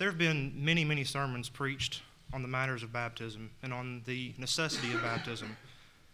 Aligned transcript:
There 0.00 0.08
have 0.08 0.16
been 0.16 0.54
many, 0.56 0.82
many 0.82 1.04
sermons 1.04 1.50
preached 1.50 2.00
on 2.32 2.40
the 2.40 2.48
matters 2.48 2.82
of 2.82 2.90
baptism 2.90 3.50
and 3.62 3.70
on 3.70 4.00
the 4.06 4.32
necessity 4.38 4.94
of 4.94 5.02
baptism, 5.02 5.58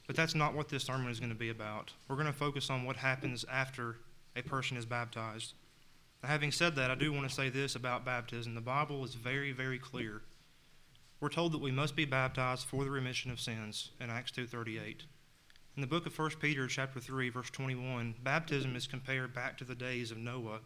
but 0.09 0.17
that's 0.17 0.35
not 0.35 0.55
what 0.55 0.69
this 0.69 0.83
sermon 0.83 1.09
is 1.09 1.21
going 1.21 1.31
to 1.31 1.37
be 1.37 1.51
about. 1.51 1.93
We're 2.09 2.17
going 2.17 2.27
to 2.27 2.33
focus 2.33 2.69
on 2.69 2.85
what 2.85 2.97
happens 2.97 3.45
after 3.49 3.99
a 4.35 4.43
person 4.43 4.77
is 4.77 4.85
baptized. 4.85 5.55
Now, 6.21 6.31
having 6.31 6.51
said 6.51 6.75
that, 6.75 6.91
I 6.91 6.97
do 6.97 7.13
want 7.13 7.29
to 7.29 7.35
say 7.35 7.49
this 7.49 7.77
about 7.77 8.05
baptism. 8.05 8.57
The 8.57 8.61
Bible 8.61 9.05
is 9.05 9.15
very, 9.15 9.53
very 9.53 9.79
clear. 9.79 10.23
We're 11.21 11.29
told 11.29 11.53
that 11.53 11.61
we 11.61 11.71
must 11.71 11.95
be 11.95 12.05
baptized 12.05 12.67
for 12.67 12.83
the 12.83 12.91
remission 12.91 13.31
of 13.31 13.39
sins 13.39 13.93
in 14.01 14.11
Acts 14.11 14.33
2:38. 14.33 15.05
In 15.77 15.81
the 15.81 15.87
book 15.87 16.07
of 16.07 16.19
1 16.19 16.41
Peter 16.41 16.67
chapter 16.67 16.99
3 16.99 17.29
verse 17.29 17.51
21, 17.51 18.17
baptism 18.21 18.75
is 18.75 18.89
compared 18.89 19.33
back 19.33 19.57
to 19.59 19.65
the 19.65 19.77
days 19.77 20.11
of 20.11 20.19
Noah, 20.19 20.59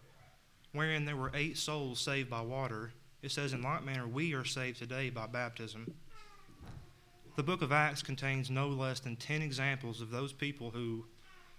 wherein 0.73 1.05
there 1.05 1.16
were 1.16 1.30
8 1.34 1.59
souls 1.59 2.00
saved 2.00 2.30
by 2.30 2.41
water. 2.41 2.95
It 3.23 3.30
says 3.30 3.52
in 3.52 3.62
like 3.62 3.84
manner 3.84 4.07
we 4.07 4.34
are 4.34 4.45
saved 4.45 4.79
today 4.79 5.10
by 5.10 5.27
baptism. 5.27 5.95
The 7.37 7.42
book 7.42 7.62
of 7.62 7.73
Acts 7.73 8.02
contains 8.02 8.51
no 8.51 8.69
less 8.69 9.01
than 9.01 9.16
10 9.16 9.42
examples 9.42 10.01
of 10.01 10.11
those 10.11 10.33
people 10.33 10.70
who 10.70 11.05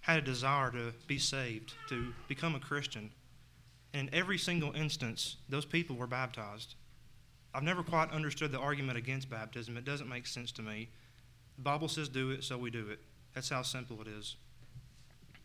had 0.02 0.18
a 0.18 0.22
desire 0.22 0.72
to 0.72 0.94
be 1.08 1.20
saved, 1.20 1.74
to 1.90 2.14
become 2.28 2.56
a 2.56 2.60
Christian. 2.60 3.12
And 3.94 4.10
in 4.10 4.16
every 4.16 4.38
single 4.38 4.74
instance, 4.74 5.38
those 5.50 5.66
people 5.66 5.96
were 5.96 6.08
baptized. 6.08 6.76
I've 7.54 7.64
never 7.64 7.84
quite 7.84 8.12
understood 8.12 8.52
the 8.52 8.60
argument 8.60 8.98
against 8.98 9.30
baptism. 9.30 9.78
It 9.78 9.86
doesn't 9.86 10.10
make 10.10 10.26
sense 10.26 10.52
to 10.54 10.62
me. 10.62 10.90
The 11.58 11.64
Bible 11.64 11.88
says 11.88 12.10
do 12.10 12.32
it, 12.32 12.44
so 12.44 12.58
we 12.58 12.72
do 12.72 12.90
it. 12.90 13.00
That's 13.36 13.50
how 13.50 13.62
simple 13.62 14.02
it 14.02 14.08
is. 14.08 14.36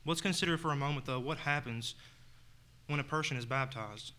Let's 0.07 0.21
consider 0.21 0.57
for 0.57 0.71
a 0.71 0.77
moment, 0.77 1.07
though, 1.07 1.21
what 1.21 1.39
happens 1.39 1.95
when 2.87 3.01
a 3.01 3.05
person 3.05 3.37
is 3.37 3.45
baptized. 3.45 4.13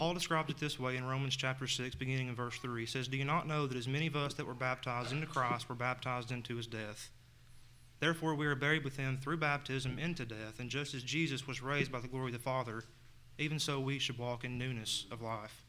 Paul 0.00 0.14
describes 0.14 0.48
it 0.48 0.56
this 0.56 0.80
way 0.80 0.96
in 0.96 1.04
Romans 1.04 1.36
chapter 1.36 1.66
6, 1.66 1.94
beginning 1.96 2.28
in 2.28 2.34
verse 2.34 2.56
3. 2.56 2.80
He 2.80 2.86
says, 2.86 3.06
Do 3.06 3.18
you 3.18 3.24
not 3.26 3.46
know 3.46 3.66
that 3.66 3.76
as 3.76 3.86
many 3.86 4.06
of 4.06 4.16
us 4.16 4.32
that 4.32 4.46
were 4.46 4.54
baptized 4.54 5.12
into 5.12 5.26
Christ 5.26 5.68
were 5.68 5.74
baptized 5.74 6.32
into 6.32 6.56
his 6.56 6.66
death? 6.66 7.10
Therefore, 7.98 8.34
we 8.34 8.46
are 8.46 8.54
buried 8.54 8.82
with 8.82 8.96
him 8.96 9.18
through 9.18 9.36
baptism 9.36 9.98
into 9.98 10.24
death, 10.24 10.58
and 10.58 10.70
just 10.70 10.94
as 10.94 11.02
Jesus 11.02 11.46
was 11.46 11.60
raised 11.60 11.92
by 11.92 12.00
the 12.00 12.08
glory 12.08 12.28
of 12.28 12.32
the 12.32 12.38
Father, 12.38 12.84
even 13.36 13.58
so 13.58 13.78
we 13.78 13.98
should 13.98 14.16
walk 14.16 14.42
in 14.42 14.56
newness 14.56 15.04
of 15.10 15.20
life. 15.20 15.60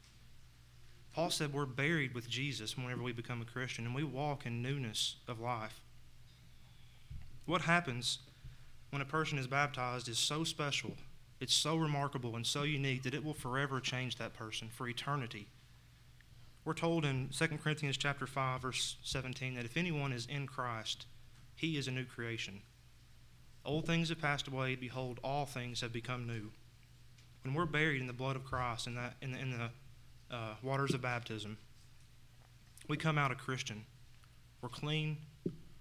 Paul 1.14 1.28
said 1.28 1.52
we're 1.52 1.66
buried 1.66 2.14
with 2.14 2.30
Jesus 2.30 2.74
whenever 2.74 3.02
we 3.02 3.12
become 3.12 3.42
a 3.42 3.44
Christian, 3.44 3.84
and 3.84 3.94
we 3.94 4.02
walk 4.02 4.46
in 4.46 4.62
newness 4.62 5.16
of 5.28 5.40
life. 5.40 5.82
What 7.44 7.60
happens 7.60 8.20
when 8.88 9.02
a 9.02 9.04
person 9.04 9.36
is 9.36 9.46
baptized 9.46 10.08
is 10.08 10.18
so 10.18 10.42
special, 10.42 10.92
it's 11.42 11.54
so 11.54 11.74
remarkable 11.74 12.36
and 12.36 12.46
so 12.46 12.62
unique 12.62 13.02
that 13.02 13.14
it 13.14 13.24
will 13.24 13.34
forever 13.34 13.80
change 13.80 14.14
that 14.14 14.32
person 14.32 14.68
for 14.68 14.88
eternity. 14.88 15.48
We're 16.64 16.72
told 16.72 17.04
in 17.04 17.30
2 17.36 17.46
Corinthians 17.60 17.96
chapter 17.96 18.28
5 18.28 18.62
verse 18.62 18.96
17 19.02 19.56
that 19.56 19.64
if 19.64 19.76
anyone 19.76 20.12
is 20.12 20.24
in 20.26 20.46
Christ, 20.46 21.06
he 21.56 21.76
is 21.76 21.88
a 21.88 21.90
new 21.90 22.04
creation. 22.04 22.62
Old 23.64 23.86
things 23.86 24.08
have 24.10 24.20
passed 24.20 24.46
away, 24.46 24.76
behold 24.76 25.18
all 25.24 25.44
things 25.44 25.80
have 25.80 25.92
become 25.92 26.28
new. 26.28 26.52
When 27.42 27.54
we're 27.54 27.66
buried 27.66 28.00
in 28.00 28.06
the 28.06 28.12
blood 28.12 28.36
of 28.36 28.44
Christ 28.44 28.86
in 28.86 28.94
that 28.94 29.14
in 29.20 29.32
the, 29.32 29.38
in 29.40 29.50
the 29.50 30.36
uh, 30.36 30.54
waters 30.62 30.94
of 30.94 31.02
baptism, 31.02 31.58
we 32.86 32.96
come 32.96 33.18
out 33.18 33.32
a 33.32 33.34
Christian. 33.34 33.84
We're 34.60 34.68
clean, 34.68 35.16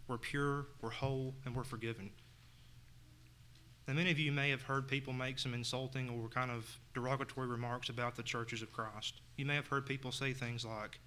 we're 0.08 0.18
pure, 0.18 0.66
we're 0.82 0.90
whole, 0.90 1.36
and 1.46 1.56
we're 1.56 1.64
forgiven. 1.64 2.10
And 3.88 3.98
many 3.98 4.12
of 4.12 4.20
you 4.20 4.32
may 4.32 4.50
have 4.52 4.62
heard 4.62 4.88
people 4.88 5.12
make 5.12 5.40
some 5.40 5.54
insulting 5.54 6.10
or 6.10 6.30
kind 6.30 6.52
of 6.52 6.78
derogatory 6.94 7.48
remarks 7.48 7.90
about 7.90 8.16
the 8.16 8.24
churches 8.24 8.62
of 8.62 8.72
Christ. 8.72 9.22
You 9.38 9.46
may 9.46 9.56
have 9.56 9.68
heard 9.68 9.86
people 9.86 10.12
say 10.12 10.34
things 10.34 10.64
like, 10.64 11.00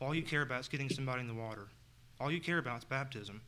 all 0.00 0.14
you 0.14 0.22
care 0.22 0.42
about 0.42 0.60
is 0.60 0.68
getting 0.68 0.90
somebody 0.90 1.22
in 1.22 1.28
the 1.28 1.34
water. 1.34 1.68
All 2.20 2.30
you 2.30 2.40
care 2.40 2.58
about 2.58 2.78
is 2.78 2.84
baptism. 2.84 3.40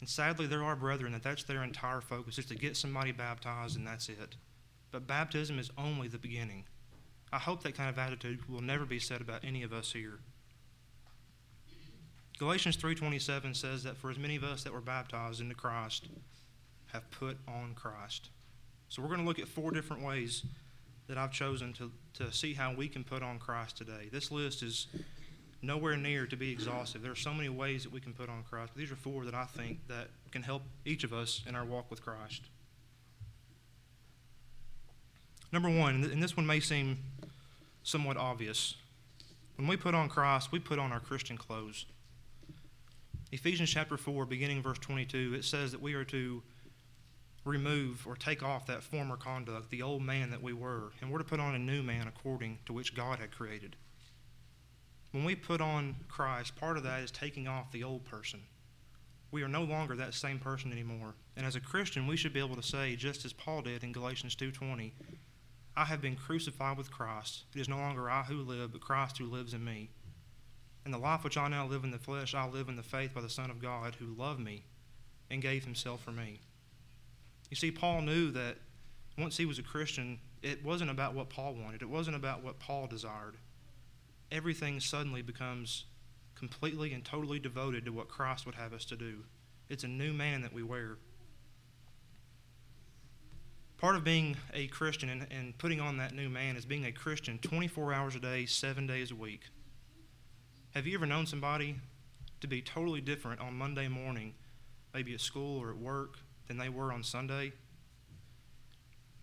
And 0.00 0.08
sadly, 0.08 0.46
there 0.46 0.64
are 0.64 0.76
brethren 0.76 1.12
that 1.12 1.22
that's 1.22 1.44
their 1.44 1.62
entire 1.62 2.00
focus 2.00 2.38
is 2.38 2.46
to 2.46 2.54
get 2.54 2.76
somebody 2.76 3.12
baptized 3.12 3.76
and 3.76 3.86
that's 3.86 4.08
it. 4.08 4.36
But 4.90 5.06
baptism 5.06 5.58
is 5.58 5.70
only 5.78 6.08
the 6.08 6.18
beginning. 6.18 6.64
I 7.32 7.38
hope 7.38 7.62
that 7.62 7.76
kind 7.76 7.90
of 7.90 7.98
attitude 7.98 8.48
will 8.48 8.62
never 8.62 8.84
be 8.84 8.98
said 8.98 9.20
about 9.20 9.44
any 9.44 9.62
of 9.62 9.72
us 9.72 9.92
here. 9.92 10.20
Galatians 12.38 12.76
3:27 12.76 13.56
says 13.56 13.82
that 13.84 13.96
for 13.96 14.10
as 14.10 14.18
many 14.18 14.36
of 14.36 14.44
us 14.44 14.62
that 14.64 14.72
were 14.72 14.80
baptized 14.80 15.40
into 15.40 15.54
Christ 15.54 16.08
have 16.92 17.10
put 17.10 17.38
on 17.48 17.74
Christ. 17.74 18.30
So 18.88 19.02
we're 19.02 19.08
going 19.08 19.20
to 19.20 19.26
look 19.26 19.38
at 19.38 19.48
four 19.48 19.70
different 19.70 20.02
ways 20.04 20.44
that 21.08 21.18
I've 21.18 21.32
chosen 21.32 21.72
to, 21.74 21.90
to 22.14 22.32
see 22.32 22.54
how 22.54 22.74
we 22.74 22.88
can 22.88 23.04
put 23.04 23.22
on 23.22 23.38
Christ 23.38 23.76
today. 23.76 24.08
This 24.10 24.30
list 24.30 24.62
is 24.62 24.86
nowhere 25.62 25.96
near 25.96 26.26
to 26.26 26.36
be 26.36 26.50
exhaustive. 26.50 27.02
There 27.02 27.12
are 27.12 27.16
so 27.16 27.32
many 27.32 27.48
ways 27.48 27.84
that 27.84 27.92
we 27.92 28.00
can 28.00 28.12
put 28.12 28.28
on 28.28 28.42
Christ. 28.48 28.72
But 28.74 28.80
these 28.80 28.92
are 28.92 28.96
four 28.96 29.24
that 29.24 29.34
I 29.34 29.44
think 29.44 29.86
that 29.88 30.08
can 30.30 30.42
help 30.42 30.62
each 30.84 31.04
of 31.04 31.12
us 31.12 31.42
in 31.46 31.54
our 31.54 31.64
walk 31.64 31.90
with 31.90 32.02
Christ. 32.02 32.42
Number 35.52 35.70
one, 35.70 36.04
and 36.04 36.22
this 36.22 36.36
one 36.36 36.46
may 36.46 36.60
seem 36.60 36.98
somewhat 37.82 38.16
obvious. 38.16 38.74
When 39.56 39.68
we 39.68 39.76
put 39.76 39.94
on 39.94 40.08
Christ, 40.08 40.52
we 40.52 40.58
put 40.58 40.78
on 40.78 40.92
our 40.92 41.00
Christian 41.00 41.36
clothes. 41.36 41.86
Ephesians 43.32 43.70
chapter 43.70 43.96
4, 43.96 44.26
beginning 44.26 44.62
verse 44.62 44.78
22, 44.78 45.34
it 45.34 45.44
says 45.44 45.72
that 45.72 45.80
we 45.80 45.94
are 45.94 46.04
to 46.04 46.42
remove 47.46 48.06
or 48.06 48.16
take 48.16 48.42
off 48.42 48.66
that 48.66 48.82
former 48.82 49.16
conduct, 49.16 49.70
the 49.70 49.82
old 49.82 50.02
man 50.02 50.30
that 50.30 50.42
we 50.42 50.52
were, 50.52 50.90
and 51.00 51.10
we're 51.10 51.18
to 51.18 51.24
put 51.24 51.40
on 51.40 51.54
a 51.54 51.58
new 51.58 51.82
man 51.82 52.08
according 52.08 52.58
to 52.66 52.72
which 52.72 52.94
God 52.94 53.18
had 53.20 53.30
created. 53.30 53.76
When 55.12 55.24
we 55.24 55.36
put 55.36 55.60
on 55.60 55.96
Christ, 56.08 56.56
part 56.56 56.76
of 56.76 56.82
that 56.82 57.02
is 57.02 57.10
taking 57.10 57.46
off 57.46 57.70
the 57.70 57.84
old 57.84 58.04
person. 58.04 58.40
We 59.30 59.42
are 59.42 59.48
no 59.48 59.62
longer 59.62 59.96
that 59.96 60.14
same 60.14 60.38
person 60.38 60.72
anymore. 60.72 61.14
And 61.36 61.46
as 61.46 61.56
a 61.56 61.60
Christian, 61.60 62.06
we 62.06 62.16
should 62.16 62.32
be 62.32 62.40
able 62.40 62.56
to 62.56 62.62
say, 62.62 62.96
just 62.96 63.24
as 63.24 63.32
Paul 63.32 63.62
did 63.62 63.84
in 63.84 63.92
Galatians 63.92 64.34
2:20, 64.34 64.92
I 65.76 65.84
have 65.84 66.00
been 66.00 66.16
crucified 66.16 66.76
with 66.76 66.90
Christ. 66.90 67.44
It 67.54 67.60
is 67.60 67.68
no 67.68 67.76
longer 67.76 68.10
I 68.10 68.22
who 68.24 68.42
live, 68.42 68.72
but 68.72 68.80
Christ 68.80 69.18
who 69.18 69.26
lives 69.26 69.54
in 69.54 69.64
me. 69.64 69.90
And 70.84 70.94
the 70.94 70.98
life 70.98 71.22
which 71.22 71.36
I 71.36 71.48
now 71.48 71.66
live 71.66 71.84
in 71.84 71.90
the 71.90 71.98
flesh, 71.98 72.34
I 72.34 72.46
live 72.46 72.68
in 72.68 72.76
the 72.76 72.82
faith 72.82 73.12
by 73.12 73.20
the 73.20 73.28
Son 73.28 73.50
of 73.50 73.60
God 73.60 73.96
who 73.96 74.06
loved 74.06 74.40
me 74.40 74.64
and 75.28 75.42
gave 75.42 75.64
himself 75.64 76.02
for 76.02 76.12
me. 76.12 76.40
You 77.50 77.56
see, 77.56 77.70
Paul 77.70 78.02
knew 78.02 78.30
that 78.32 78.56
once 79.18 79.36
he 79.36 79.46
was 79.46 79.58
a 79.58 79.62
Christian, 79.62 80.18
it 80.42 80.64
wasn't 80.64 80.90
about 80.90 81.14
what 81.14 81.28
Paul 81.28 81.54
wanted, 81.54 81.82
it 81.82 81.88
wasn't 81.88 82.16
about 82.16 82.42
what 82.42 82.58
Paul 82.58 82.86
desired. 82.86 83.36
Everything 84.30 84.80
suddenly 84.80 85.22
becomes 85.22 85.84
completely 86.34 86.92
and 86.92 87.04
totally 87.04 87.38
devoted 87.38 87.84
to 87.84 87.92
what 87.92 88.08
Christ 88.08 88.44
would 88.46 88.56
have 88.56 88.72
us 88.72 88.84
to 88.86 88.96
do. 88.96 89.24
It's 89.68 89.84
a 89.84 89.88
new 89.88 90.12
man 90.12 90.42
that 90.42 90.52
we 90.52 90.62
wear. 90.62 90.98
Part 93.78 93.96
of 93.96 94.04
being 94.04 94.36
a 94.52 94.66
Christian 94.68 95.08
and, 95.08 95.26
and 95.30 95.56
putting 95.58 95.80
on 95.80 95.98
that 95.98 96.14
new 96.14 96.28
man 96.28 96.56
is 96.56 96.64
being 96.64 96.86
a 96.86 96.92
Christian 96.92 97.38
24 97.38 97.92
hours 97.92 98.16
a 98.16 98.20
day, 98.20 98.46
seven 98.46 98.86
days 98.86 99.10
a 99.10 99.14
week. 99.14 99.42
Have 100.74 100.86
you 100.86 100.96
ever 100.96 101.06
known 101.06 101.26
somebody 101.26 101.76
to 102.40 102.46
be 102.46 102.60
totally 102.60 103.00
different 103.00 103.40
on 103.40 103.54
Monday 103.54 103.88
morning, 103.88 104.34
maybe 104.92 105.14
at 105.14 105.20
school 105.20 105.60
or 105.60 105.70
at 105.70 105.78
work, 105.78 106.18
than 106.46 106.58
they 106.58 106.68
were 106.68 106.92
on 106.92 107.02
Sunday? 107.02 107.52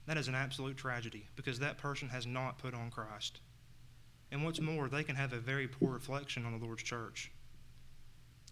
That 0.06 0.18
is 0.18 0.28
an 0.28 0.36
absolute 0.36 0.78
tragedy 0.78 1.28
because 1.36 1.60
that 1.60 1.78
person 1.78 2.10
has 2.10 2.26
not 2.26 2.58
put 2.58 2.74
on 2.74 2.92
Christ. 2.92 3.40
And 4.32 4.44
what's 4.44 4.60
more, 4.60 4.90
they 4.90 5.04
can 5.04 5.16
have 5.16 5.32
a 5.32 5.40
very 5.40 5.68
poor 5.68 5.92
reflection 5.92 6.46
on 6.46 6.58
the 6.58 6.66
Lord's 6.66 6.84
church. 6.84 7.32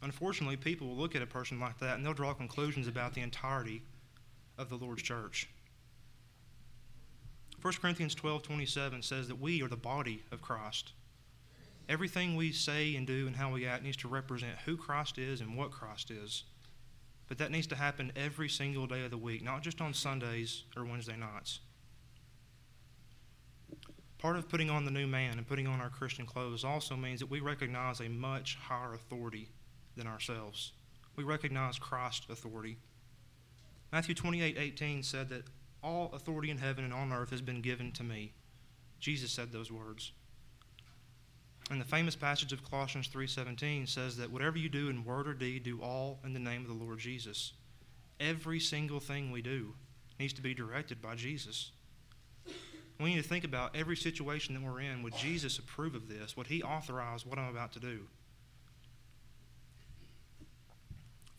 Unfortunately, 0.01 0.57
people 0.57 0.87
will 0.87 0.95
look 0.95 1.15
at 1.15 1.21
a 1.21 1.27
person 1.27 1.59
like 1.59 1.79
that 1.79 1.95
and 1.95 2.05
they'll 2.05 2.13
draw 2.13 2.33
conclusions 2.33 2.87
about 2.87 3.13
the 3.13 3.21
entirety 3.21 3.83
of 4.57 4.69
the 4.69 4.77
Lord's 4.77 5.03
church. 5.03 5.49
1 7.61 7.73
Corinthians 7.75 8.15
12 8.15 8.41
27 8.41 9.03
says 9.03 9.27
that 9.27 9.39
we 9.39 9.61
are 9.61 9.67
the 9.67 9.75
body 9.75 10.23
of 10.31 10.41
Christ. 10.41 10.93
Everything 11.87 12.35
we 12.35 12.51
say 12.51 12.95
and 12.95 13.05
do 13.05 13.27
and 13.27 13.35
how 13.35 13.51
we 13.51 13.67
act 13.67 13.83
needs 13.83 13.97
to 13.97 14.07
represent 14.07 14.57
who 14.65 14.77
Christ 14.77 15.17
is 15.17 15.41
and 15.41 15.55
what 15.55 15.71
Christ 15.71 16.09
is. 16.09 16.43
But 17.31 17.37
that 17.37 17.49
needs 17.49 17.67
to 17.67 17.77
happen 17.77 18.11
every 18.13 18.49
single 18.49 18.87
day 18.87 19.05
of 19.05 19.11
the 19.11 19.17
week, 19.17 19.41
not 19.41 19.61
just 19.61 19.79
on 19.79 19.93
Sundays 19.93 20.65
or 20.75 20.83
Wednesday 20.83 21.15
nights. 21.15 21.61
Part 24.17 24.35
of 24.35 24.49
putting 24.49 24.69
on 24.69 24.83
the 24.83 24.91
new 24.91 25.07
man 25.07 25.37
and 25.37 25.47
putting 25.47 25.65
on 25.65 25.79
our 25.79 25.89
Christian 25.89 26.25
clothes 26.25 26.65
also 26.65 26.97
means 26.97 27.21
that 27.21 27.31
we 27.31 27.39
recognize 27.39 28.01
a 28.01 28.09
much 28.09 28.57
higher 28.61 28.93
authority 28.93 29.47
than 29.95 30.07
ourselves. 30.07 30.73
We 31.15 31.23
recognize 31.23 31.79
Christ's 31.79 32.29
authority. 32.29 32.75
Matthew 33.93 34.13
28 34.13 34.57
18 34.57 35.01
said 35.01 35.29
that 35.29 35.45
all 35.81 36.11
authority 36.13 36.51
in 36.51 36.57
heaven 36.57 36.83
and 36.83 36.93
on 36.93 37.13
earth 37.13 37.29
has 37.29 37.41
been 37.41 37.61
given 37.61 37.93
to 37.93 38.03
me. 38.03 38.33
Jesus 38.99 39.31
said 39.31 39.53
those 39.53 39.71
words. 39.71 40.11
And 41.71 41.79
the 41.79 41.85
famous 41.85 42.17
passage 42.17 42.51
of 42.51 42.69
Colossians 42.69 43.07
3:17 43.07 43.87
says 43.87 44.17
that 44.17 44.29
whatever 44.29 44.57
you 44.57 44.67
do 44.67 44.89
in 44.89 45.05
word 45.05 45.25
or 45.25 45.33
deed, 45.33 45.63
do 45.63 45.81
all 45.81 46.19
in 46.25 46.33
the 46.33 46.39
name 46.39 46.63
of 46.63 46.67
the 46.67 46.73
Lord 46.73 46.99
Jesus. 46.99 47.53
Every 48.19 48.59
single 48.59 48.99
thing 48.99 49.31
we 49.31 49.41
do 49.41 49.73
needs 50.19 50.33
to 50.33 50.41
be 50.41 50.53
directed 50.53 51.01
by 51.01 51.15
Jesus. 51.15 51.71
We 52.99 53.15
need 53.15 53.23
to 53.23 53.27
think 53.27 53.45
about 53.45 53.73
every 53.73 53.95
situation 53.95 54.53
that 54.53 54.61
we're 54.61 54.81
in. 54.81 55.01
Would 55.01 55.15
Jesus 55.15 55.57
approve 55.59 55.95
of 55.95 56.09
this? 56.09 56.35
Would 56.35 56.47
he 56.47 56.61
authorize 56.61 57.25
what 57.25 57.39
I'm 57.39 57.49
about 57.49 57.71
to 57.71 57.79
do? 57.79 58.05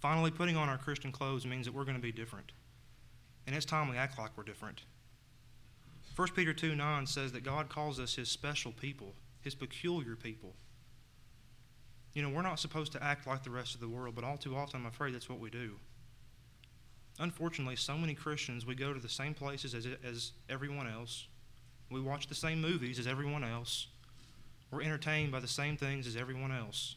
Finally, 0.00 0.30
putting 0.30 0.56
on 0.56 0.70
our 0.70 0.78
Christian 0.78 1.12
clothes 1.12 1.44
means 1.44 1.66
that 1.66 1.74
we're 1.74 1.84
going 1.84 1.94
to 1.94 2.02
be 2.02 2.10
different. 2.10 2.52
And 3.46 3.54
it's 3.54 3.66
time 3.66 3.90
we 3.90 3.98
act 3.98 4.18
like 4.18 4.30
we're 4.34 4.44
different. 4.44 4.82
1 6.16 6.28
Peter 6.34 6.54
2 6.54 6.74
9 6.74 7.06
says 7.06 7.32
that 7.32 7.44
God 7.44 7.68
calls 7.68 8.00
us 8.00 8.14
his 8.14 8.30
special 8.30 8.72
people, 8.72 9.14
his 9.42 9.54
peculiar 9.54 10.16
people. 10.16 10.54
You 12.14 12.22
know, 12.22 12.28
we're 12.28 12.42
not 12.42 12.58
supposed 12.58 12.92
to 12.92 13.02
act 13.02 13.26
like 13.26 13.42
the 13.42 13.50
rest 13.50 13.74
of 13.74 13.80
the 13.80 13.88
world, 13.88 14.14
but 14.14 14.24
all 14.24 14.36
too 14.36 14.56
often, 14.56 14.80
I'm 14.80 14.86
afraid 14.86 15.14
that's 15.14 15.28
what 15.28 15.40
we 15.40 15.50
do. 15.50 15.76
Unfortunately, 17.18 17.76
so 17.76 17.96
many 17.96 18.14
Christians, 18.14 18.66
we 18.66 18.74
go 18.74 18.92
to 18.92 19.00
the 19.00 19.08
same 19.08 19.34
places 19.34 19.74
as, 19.74 19.86
as 20.04 20.32
everyone 20.48 20.86
else. 20.86 21.26
We 21.90 22.00
watch 22.00 22.26
the 22.26 22.34
same 22.34 22.60
movies 22.60 22.98
as 22.98 23.06
everyone 23.06 23.44
else. 23.44 23.86
We're 24.70 24.82
entertained 24.82 25.32
by 25.32 25.40
the 25.40 25.48
same 25.48 25.76
things 25.76 26.06
as 26.06 26.16
everyone 26.16 26.52
else. 26.52 26.96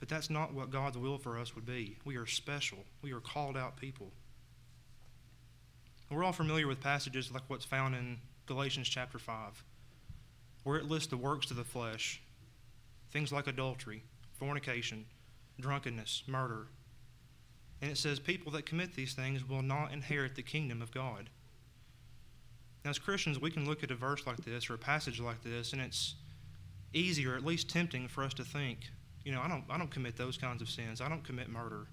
But 0.00 0.08
that's 0.08 0.30
not 0.30 0.52
what 0.52 0.70
God's 0.70 0.98
will 0.98 1.18
for 1.18 1.38
us 1.38 1.54
would 1.54 1.66
be. 1.66 1.98
We 2.04 2.16
are 2.16 2.26
special, 2.26 2.78
we 3.02 3.12
are 3.12 3.20
called 3.20 3.56
out 3.56 3.76
people. 3.76 4.10
We're 6.10 6.24
all 6.24 6.32
familiar 6.32 6.66
with 6.66 6.80
passages 6.80 7.32
like 7.32 7.42
what's 7.48 7.64
found 7.64 7.94
in 7.94 8.18
Galatians 8.46 8.88
chapter 8.88 9.18
5, 9.18 9.64
where 10.62 10.78
it 10.78 10.84
lists 10.84 11.08
the 11.08 11.16
works 11.16 11.50
of 11.50 11.56
the 11.56 11.64
flesh 11.64 12.22
things 13.10 13.30
like 13.30 13.46
adultery, 13.46 14.02
fornication, 14.32 15.04
drunkenness, 15.60 16.22
murder. 16.26 16.68
And 17.82 17.90
it 17.90 17.98
says 17.98 18.18
people 18.18 18.50
that 18.52 18.64
commit 18.64 18.94
these 18.94 19.12
things 19.12 19.46
will 19.46 19.60
not 19.60 19.92
inherit 19.92 20.34
the 20.34 20.42
kingdom 20.42 20.80
of 20.80 20.92
God. 20.92 21.28
Now, 22.84 22.90
as 22.90 22.98
Christians, 22.98 23.38
we 23.38 23.50
can 23.50 23.66
look 23.66 23.84
at 23.84 23.90
a 23.90 23.94
verse 23.94 24.26
like 24.26 24.38
this 24.38 24.70
or 24.70 24.74
a 24.74 24.78
passage 24.78 25.20
like 25.20 25.42
this, 25.42 25.74
and 25.74 25.82
it's 25.82 26.14
easy 26.94 27.26
or 27.26 27.36
at 27.36 27.44
least 27.44 27.68
tempting 27.68 28.08
for 28.08 28.24
us 28.24 28.34
to 28.34 28.44
think, 28.44 28.78
you 29.24 29.32
know, 29.32 29.40
I 29.40 29.48
don't, 29.48 29.64
I 29.70 29.78
don't 29.78 29.90
commit 29.90 30.16
those 30.16 30.36
kinds 30.36 30.62
of 30.62 30.68
sins. 30.68 31.00
I 31.00 31.08
don't 31.08 31.24
commit 31.24 31.48
murder. 31.48 31.86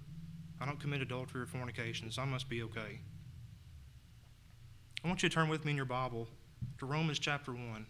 I 0.59 0.65
don't 0.65 0.79
commit 0.79 1.01
adultery 1.01 1.41
or 1.41 1.45
fornication, 1.45 2.11
so 2.11 2.21
I 2.21 2.25
must 2.25 2.49
be 2.49 2.63
okay. 2.63 2.99
I 5.03 5.07
want 5.07 5.23
you 5.23 5.29
to 5.29 5.35
turn 5.35 5.47
with 5.47 5.63
me 5.63 5.71
in 5.71 5.77
your 5.77 5.85
Bible 5.85 6.27
to 6.79 6.85
Romans 6.85 7.19
chapter 7.19 7.53
1. 7.53 7.85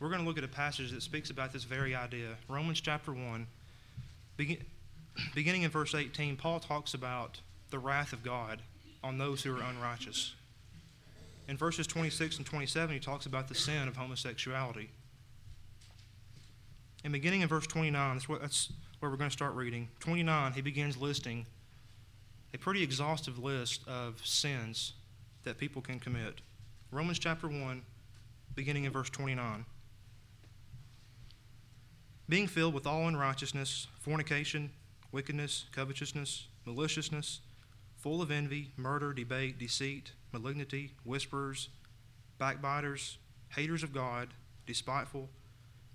We're 0.00 0.08
going 0.08 0.22
to 0.22 0.26
look 0.26 0.38
at 0.38 0.44
a 0.44 0.48
passage 0.48 0.92
that 0.92 1.02
speaks 1.02 1.28
about 1.28 1.52
this 1.52 1.64
very 1.64 1.94
idea. 1.94 2.30
Romans 2.48 2.80
chapter 2.80 3.12
1, 3.12 3.46
begin, 4.38 4.56
beginning 5.34 5.62
in 5.62 5.70
verse 5.70 5.94
18, 5.94 6.36
Paul 6.36 6.58
talks 6.58 6.94
about 6.94 7.40
the 7.70 7.78
wrath 7.78 8.14
of 8.14 8.22
God 8.22 8.62
on 9.04 9.18
those 9.18 9.42
who 9.42 9.54
are 9.54 9.62
unrighteous. 9.62 10.34
In 11.48 11.58
verses 11.58 11.86
26 11.86 12.38
and 12.38 12.46
27, 12.46 12.94
he 12.94 13.00
talks 13.00 13.26
about 13.26 13.48
the 13.48 13.54
sin 13.54 13.88
of 13.88 13.96
homosexuality. 13.96 14.88
And 17.04 17.12
beginning 17.12 17.42
in 17.42 17.48
verse 17.48 17.66
29, 17.66 18.14
that's, 18.14 18.28
what, 18.28 18.40
that's 18.40 18.72
where 19.00 19.10
we're 19.10 19.18
going 19.18 19.30
to 19.30 19.36
start 19.36 19.54
reading. 19.54 19.88
29, 20.00 20.52
he 20.52 20.62
begins 20.62 20.96
listing 20.96 21.44
a 22.54 22.58
pretty 22.58 22.82
exhaustive 22.82 23.38
list 23.38 23.82
of 23.86 24.20
sins 24.24 24.94
that 25.44 25.58
people 25.58 25.82
can 25.82 26.00
commit. 26.00 26.40
Romans 26.90 27.18
chapter 27.18 27.48
1, 27.48 27.82
beginning 28.54 28.84
in 28.84 28.92
verse 28.92 29.10
29. 29.10 29.66
Being 32.30 32.46
filled 32.46 32.74
with 32.74 32.86
all 32.86 33.08
unrighteousness, 33.08 33.88
fornication, 33.98 34.70
wickedness, 35.10 35.64
covetousness, 35.72 36.46
maliciousness, 36.64 37.40
full 37.96 38.22
of 38.22 38.30
envy, 38.30 38.70
murder, 38.76 39.12
debate, 39.12 39.58
deceit, 39.58 40.12
malignity, 40.32 40.92
whisperers, 41.02 41.70
backbiters, 42.38 43.18
haters 43.48 43.82
of 43.82 43.92
God, 43.92 44.28
despiteful 44.64 45.28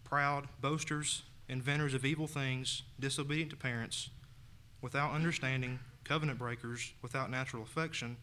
proud, 0.04 0.50
boasters, 0.60 1.24
inventors 1.48 1.94
of 1.94 2.04
evil 2.04 2.28
things, 2.28 2.84
disobedient 3.00 3.50
to 3.52 3.56
parents, 3.56 4.10
without 4.82 5.14
understanding, 5.14 5.80
covenant 6.04 6.38
breakers, 6.38 6.92
without 7.02 7.32
natural 7.32 7.64
affection, 7.64 8.18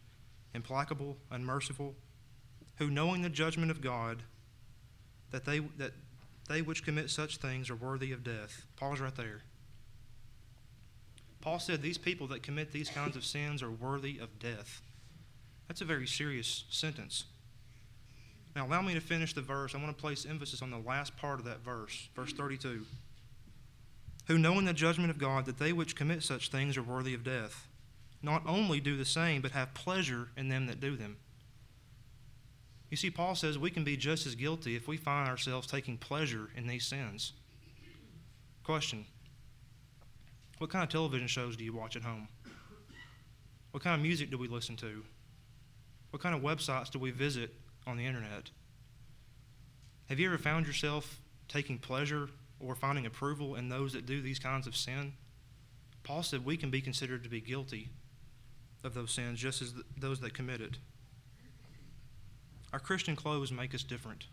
implacable, 0.53 1.17
unmerciful, 1.31 1.95
who 2.75 2.91
knowing 2.91 3.23
the 3.23 3.29
judgment 3.29 3.71
of 3.71 3.81
God, 3.81 4.21
that 5.31 5.45
they 5.45 5.61
that 5.79 5.93
they 6.47 6.61
which 6.61 6.83
commit 6.83 7.09
such 7.09 7.37
things 7.37 7.69
are 7.69 7.75
worthy 7.75 8.11
of 8.11 8.23
death. 8.23 8.65
Pause 8.75 8.99
right 8.99 9.15
there. 9.15 9.41
Paul 11.41 11.59
said 11.59 11.81
these 11.81 11.97
people 11.97 12.27
that 12.27 12.43
commit 12.43 12.71
these 12.71 12.89
kinds 12.89 13.15
of 13.15 13.25
sins 13.25 13.61
are 13.61 13.71
worthy 13.71 14.17
of 14.17 14.39
death. 14.39 14.81
That's 15.67 15.81
a 15.81 15.85
very 15.85 16.07
serious 16.07 16.63
sentence. 16.69 17.25
Now, 18.55 18.67
allow 18.67 18.81
me 18.81 18.93
to 18.93 19.01
finish 19.01 19.33
the 19.33 19.41
verse. 19.41 19.73
I 19.73 19.79
want 19.79 19.89
to 19.95 20.01
place 20.01 20.25
emphasis 20.25 20.61
on 20.61 20.69
the 20.69 20.77
last 20.77 21.17
part 21.17 21.39
of 21.39 21.45
that 21.45 21.63
verse, 21.63 22.07
verse 22.15 22.31
32. 22.33 22.85
Who, 24.27 24.37
knowing 24.37 24.65
the 24.65 24.73
judgment 24.73 25.09
of 25.09 25.17
God, 25.17 25.45
that 25.45 25.57
they 25.57 25.73
which 25.73 25.95
commit 25.95 26.23
such 26.23 26.49
things 26.49 26.77
are 26.77 26.83
worthy 26.83 27.13
of 27.13 27.23
death, 27.23 27.67
not 28.21 28.43
only 28.47 28.79
do 28.79 28.95
the 28.95 29.05
same, 29.05 29.41
but 29.41 29.51
have 29.51 29.73
pleasure 29.73 30.29
in 30.37 30.47
them 30.47 30.67
that 30.67 30.79
do 30.79 30.95
them. 30.95 31.17
You 32.93 32.97
see, 32.97 33.09
Paul 33.09 33.33
says 33.33 33.57
we 33.57 33.71
can 33.71 33.83
be 33.83 33.97
just 33.97 34.27
as 34.27 34.35
guilty 34.35 34.75
if 34.75 34.87
we 34.87 34.97
find 34.97 35.27
ourselves 35.27 35.65
taking 35.65 35.97
pleasure 35.97 36.51
in 36.55 36.67
these 36.67 36.85
sins. 36.85 37.33
Question 38.63 39.05
What 40.59 40.69
kind 40.69 40.83
of 40.83 40.89
television 40.89 41.27
shows 41.27 41.57
do 41.57 41.63
you 41.63 41.73
watch 41.73 41.95
at 41.95 42.03
home? 42.03 42.27
What 43.71 43.81
kind 43.81 43.95
of 43.95 44.01
music 44.03 44.29
do 44.29 44.37
we 44.37 44.47
listen 44.47 44.75
to? 44.75 45.03
What 46.11 46.21
kind 46.21 46.35
of 46.35 46.43
websites 46.43 46.91
do 46.91 46.99
we 46.99 47.09
visit 47.09 47.55
on 47.87 47.97
the 47.97 48.05
internet. 48.05 48.51
Have 50.09 50.19
you 50.19 50.27
ever 50.27 50.37
found 50.37 50.67
yourself 50.67 51.19
taking 51.47 51.79
pleasure 51.79 52.29
or 52.59 52.75
finding 52.75 53.07
approval 53.07 53.55
in 53.55 53.69
those 53.69 53.93
that 53.93 54.05
do 54.05 54.21
these 54.21 54.37
kinds 54.37 54.67
of 54.67 54.75
sin? 54.75 55.13
Paul 56.03 56.21
said 56.21 56.45
we 56.45 56.57
can 56.57 56.69
be 56.69 56.79
considered 56.79 57.23
to 57.23 57.29
be 57.29 57.41
guilty 57.41 57.89
of 58.83 58.93
those 58.93 59.09
sins 59.09 59.39
just 59.39 59.63
as 59.63 59.73
those 59.97 60.19
that 60.19 60.35
commit 60.35 60.61
it. 60.61 60.77
Our 62.73 62.79
Christian 62.79 63.15
clothes 63.15 63.51
make 63.51 63.75
us 63.75 63.83
different. 63.83 64.25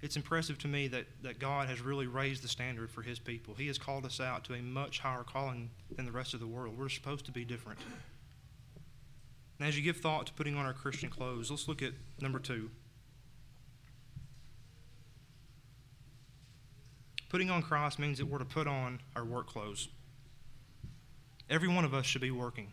It's 0.00 0.16
impressive 0.16 0.58
to 0.58 0.68
me 0.68 0.88
that, 0.88 1.06
that 1.22 1.38
God 1.38 1.68
has 1.68 1.80
really 1.80 2.06
raised 2.06 2.42
the 2.42 2.48
standard 2.48 2.90
for 2.90 3.02
His 3.02 3.18
people. 3.18 3.54
He 3.54 3.66
has 3.66 3.78
called 3.78 4.06
us 4.06 4.20
out 4.20 4.44
to 4.44 4.54
a 4.54 4.62
much 4.62 5.00
higher 5.00 5.22
calling 5.22 5.70
than 5.94 6.06
the 6.06 6.12
rest 6.12 6.32
of 6.32 6.40
the 6.40 6.46
world. 6.46 6.78
We're 6.78 6.88
supposed 6.88 7.26
to 7.26 7.32
be 7.32 7.44
different. 7.44 7.78
And 9.58 9.68
as 9.68 9.76
you 9.76 9.82
give 9.82 9.98
thought 9.98 10.26
to 10.26 10.32
putting 10.32 10.56
on 10.56 10.66
our 10.66 10.72
Christian 10.72 11.10
clothes, 11.10 11.50
let's 11.50 11.68
look 11.68 11.82
at 11.82 11.92
number 12.20 12.38
two. 12.38 12.70
Putting 17.28 17.50
on 17.50 17.62
Christ 17.62 17.98
means 17.98 18.18
that 18.18 18.26
we're 18.26 18.38
to 18.38 18.44
put 18.44 18.66
on 18.66 19.00
our 19.14 19.24
work 19.24 19.46
clothes. 19.46 19.88
Every 21.50 21.68
one 21.68 21.84
of 21.84 21.92
us 21.92 22.06
should 22.06 22.22
be 22.22 22.30
working. 22.30 22.72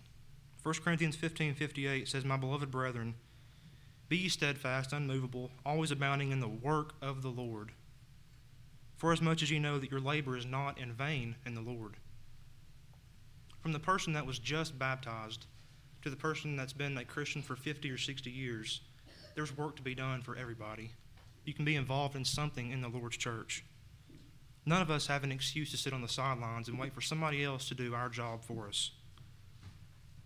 1 0.64 0.76
Corinthians 0.84 1.16
15 1.16 1.56
58 1.56 2.08
says, 2.08 2.24
My 2.24 2.38
beloved 2.38 2.72
brethren, 2.72 3.16
be 4.14 4.20
ye 4.20 4.30
steadfast, 4.30 4.94
unmovable, 4.94 5.50
always 5.66 5.90
abounding 5.90 6.32
in 6.32 6.40
the 6.40 6.48
work 6.48 6.94
of 7.02 7.24
the 7.24 7.32
Lord. 7.32 7.72
For 8.96 9.12
as 9.12 9.24
much 9.24 9.42
as 9.42 9.50
ye 9.50 9.58
know 9.58 9.80
that 9.80 9.90
your 9.90 10.00
labor 10.00 10.38
is 10.38 10.46
not 10.46 10.78
in 10.78 10.94
vain 10.94 11.36
in 11.48 11.56
the 11.56 11.62
Lord. 11.62 11.96
From 13.60 13.72
the 13.72 13.80
person 13.80 14.14
that 14.14 14.28
was 14.28 14.38
just 14.38 14.78
baptized, 14.78 15.48
to 16.04 16.12
the 16.12 16.16
person 16.16 16.56
that's 16.56 16.74
been 16.74 16.96
a 16.96 17.04
Christian 17.04 17.42
for 17.42 17.56
50 17.56 17.90
or 17.90 17.98
60 17.98 18.30
years, 18.30 18.82
there's 19.34 19.58
work 19.58 19.76
to 19.78 19.82
be 19.82 19.96
done 19.96 20.22
for 20.22 20.38
everybody. 20.38 20.92
You 21.44 21.56
can 21.56 21.66
be 21.66 21.76
involved 21.76 22.16
in 22.16 22.24
something 22.24 22.70
in 22.70 22.82
the 22.82 22.90
Lord's 22.90 23.18
church. 23.18 23.66
None 24.64 24.84
of 24.84 24.92
us 24.92 25.08
have 25.08 25.24
an 25.24 25.32
excuse 25.32 25.72
to 25.72 25.78
sit 25.78 25.92
on 25.92 26.04
the 26.04 26.08
sidelines 26.08 26.68
and 26.68 26.78
wait 26.78 26.94
for 26.94 27.02
somebody 27.02 27.44
else 27.44 27.68
to 27.70 27.74
do 27.74 27.96
our 27.96 28.10
job 28.10 28.44
for 28.44 28.68
us. 28.68 28.92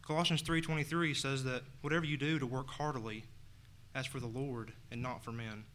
Colossians 0.06 0.42
3:23 0.42 1.14
says 1.14 1.46
that 1.46 1.64
whatever 1.80 2.06
you 2.06 2.18
do 2.18 2.38
to 2.38 2.46
work 2.46 2.72
heartily 2.72 3.24
as 3.98 4.06
for 4.06 4.22
the 4.22 4.28
Lord 4.28 4.72
and 4.92 5.02
not 5.02 5.24
for 5.24 5.34
men. 5.34 5.66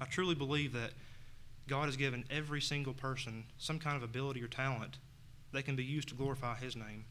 I 0.00 0.04
truly 0.04 0.36
believe 0.36 0.72
that 0.74 0.92
God 1.66 1.86
has 1.86 1.96
given 1.96 2.24
every 2.30 2.60
single 2.60 2.94
person 2.94 3.44
some 3.58 3.80
kind 3.80 3.96
of 3.96 4.04
ability 4.04 4.42
or 4.42 4.48
talent 4.48 4.98
that 5.52 5.64
can 5.64 5.74
be 5.74 5.84
used 5.84 6.08
to 6.10 6.14
glorify 6.14 6.54
his 6.54 6.76
name 6.76 7.06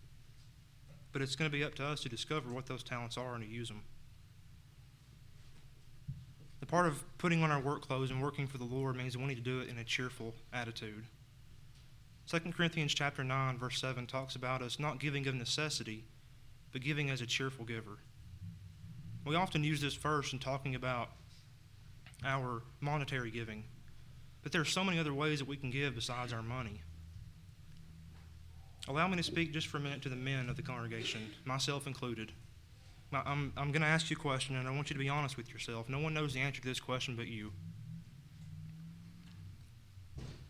but 1.17 1.23
it's 1.23 1.35
going 1.35 1.49
to 1.49 1.57
be 1.57 1.63
up 1.63 1.73
to 1.73 1.83
us 1.83 2.01
to 2.01 2.09
discover 2.09 2.49
what 2.49 2.67
those 2.67 2.83
talents 2.83 3.17
are 3.17 3.33
and 3.33 3.43
to 3.43 3.49
use 3.49 3.69
them. 3.69 3.81
The 6.59 6.67
part 6.67 6.85
of 6.85 7.03
putting 7.17 7.41
on 7.41 7.49
our 7.49 7.59
work 7.59 7.81
clothes 7.81 8.11
and 8.11 8.21
working 8.21 8.45
for 8.45 8.59
the 8.59 8.63
Lord 8.63 8.95
means 8.95 9.17
we 9.17 9.25
need 9.25 9.35
to 9.35 9.41
do 9.41 9.59
it 9.59 9.67
in 9.67 9.79
a 9.79 9.83
cheerful 9.83 10.35
attitude. 10.53 11.05
2 12.29 12.39
Corinthians 12.55 12.93
chapter 12.93 13.23
9 13.23 13.57
verse 13.57 13.79
7 13.79 14.05
talks 14.05 14.35
about 14.35 14.61
us 14.61 14.79
not 14.79 14.99
giving 14.99 15.27
of 15.27 15.33
necessity, 15.33 16.03
but 16.71 16.83
giving 16.83 17.09
as 17.09 17.19
a 17.19 17.25
cheerful 17.25 17.65
giver. 17.65 17.97
We 19.27 19.35
often 19.35 19.63
use 19.63 19.81
this 19.81 19.95
verse 19.95 20.31
in 20.31 20.39
talking 20.39 20.75
about 20.75 21.09
our 22.23 22.63
monetary 22.79 23.29
giving, 23.29 23.65
but 24.41 24.51
there 24.51 24.61
are 24.61 24.65
so 24.65 24.83
many 24.83 24.99
other 24.99 25.13
ways 25.13 25.39
that 25.39 25.47
we 25.47 25.57
can 25.57 25.69
give 25.69 25.95
besides 25.95 26.31
our 26.31 26.41
money. 26.41 26.81
Allow 28.87 29.09
me 29.09 29.17
to 29.17 29.23
speak 29.23 29.51
just 29.51 29.67
for 29.67 29.77
a 29.77 29.79
minute 29.81 30.01
to 30.03 30.09
the 30.09 30.15
men 30.15 30.49
of 30.49 30.55
the 30.55 30.61
congregation, 30.61 31.29
myself 31.43 31.87
included. 31.87 32.31
I'm, 33.11 33.51
I'm 33.57 33.71
going 33.71 33.81
to 33.81 33.87
ask 33.87 34.09
you 34.09 34.15
a 34.15 34.19
question, 34.19 34.55
and 34.55 34.67
I 34.67 34.71
want 34.71 34.89
you 34.89 34.93
to 34.93 34.99
be 34.99 35.09
honest 35.09 35.35
with 35.35 35.51
yourself. 35.51 35.89
No 35.89 35.99
one 35.99 36.13
knows 36.13 36.33
the 36.33 36.39
answer 36.39 36.61
to 36.61 36.67
this 36.67 36.79
question 36.79 37.15
but 37.15 37.27
you. 37.27 37.51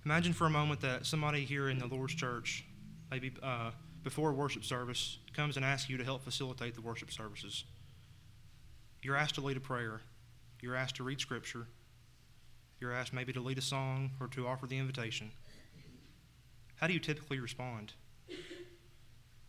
Imagine 0.05 0.33
for 0.33 0.45
a 0.45 0.49
moment 0.51 0.81
that 0.81 1.05
somebody 1.05 1.45
here 1.45 1.69
in 1.69 1.79
the 1.79 1.87
Lord's 1.87 2.13
church, 2.13 2.63
maybe 3.09 3.31
uh, 3.41 3.71
before 4.03 4.33
worship 4.33 4.63
service, 4.63 5.17
comes 5.33 5.55
and 5.55 5.65
asks 5.65 5.89
you 5.89 5.97
to 5.97 6.03
help 6.03 6.23
facilitate 6.23 6.75
the 6.75 6.81
worship 6.81 7.11
services. 7.11 7.63
You're 9.01 9.15
asked 9.15 9.35
to 9.35 9.41
lead 9.41 9.57
a 9.57 9.61
prayer, 9.61 10.01
you're 10.61 10.75
asked 10.75 10.95
to 10.97 11.03
read 11.03 11.19
scripture, 11.19 11.67
you're 12.79 12.93
asked 12.93 13.13
maybe 13.13 13.33
to 13.33 13.41
lead 13.41 13.57
a 13.57 13.61
song 13.61 14.11
or 14.19 14.27
to 14.27 14.47
offer 14.47 14.67
the 14.67 14.77
invitation. 14.77 15.31
How 16.75 16.87
do 16.87 16.93
you 16.93 16.99
typically 16.99 17.39
respond? 17.39 17.93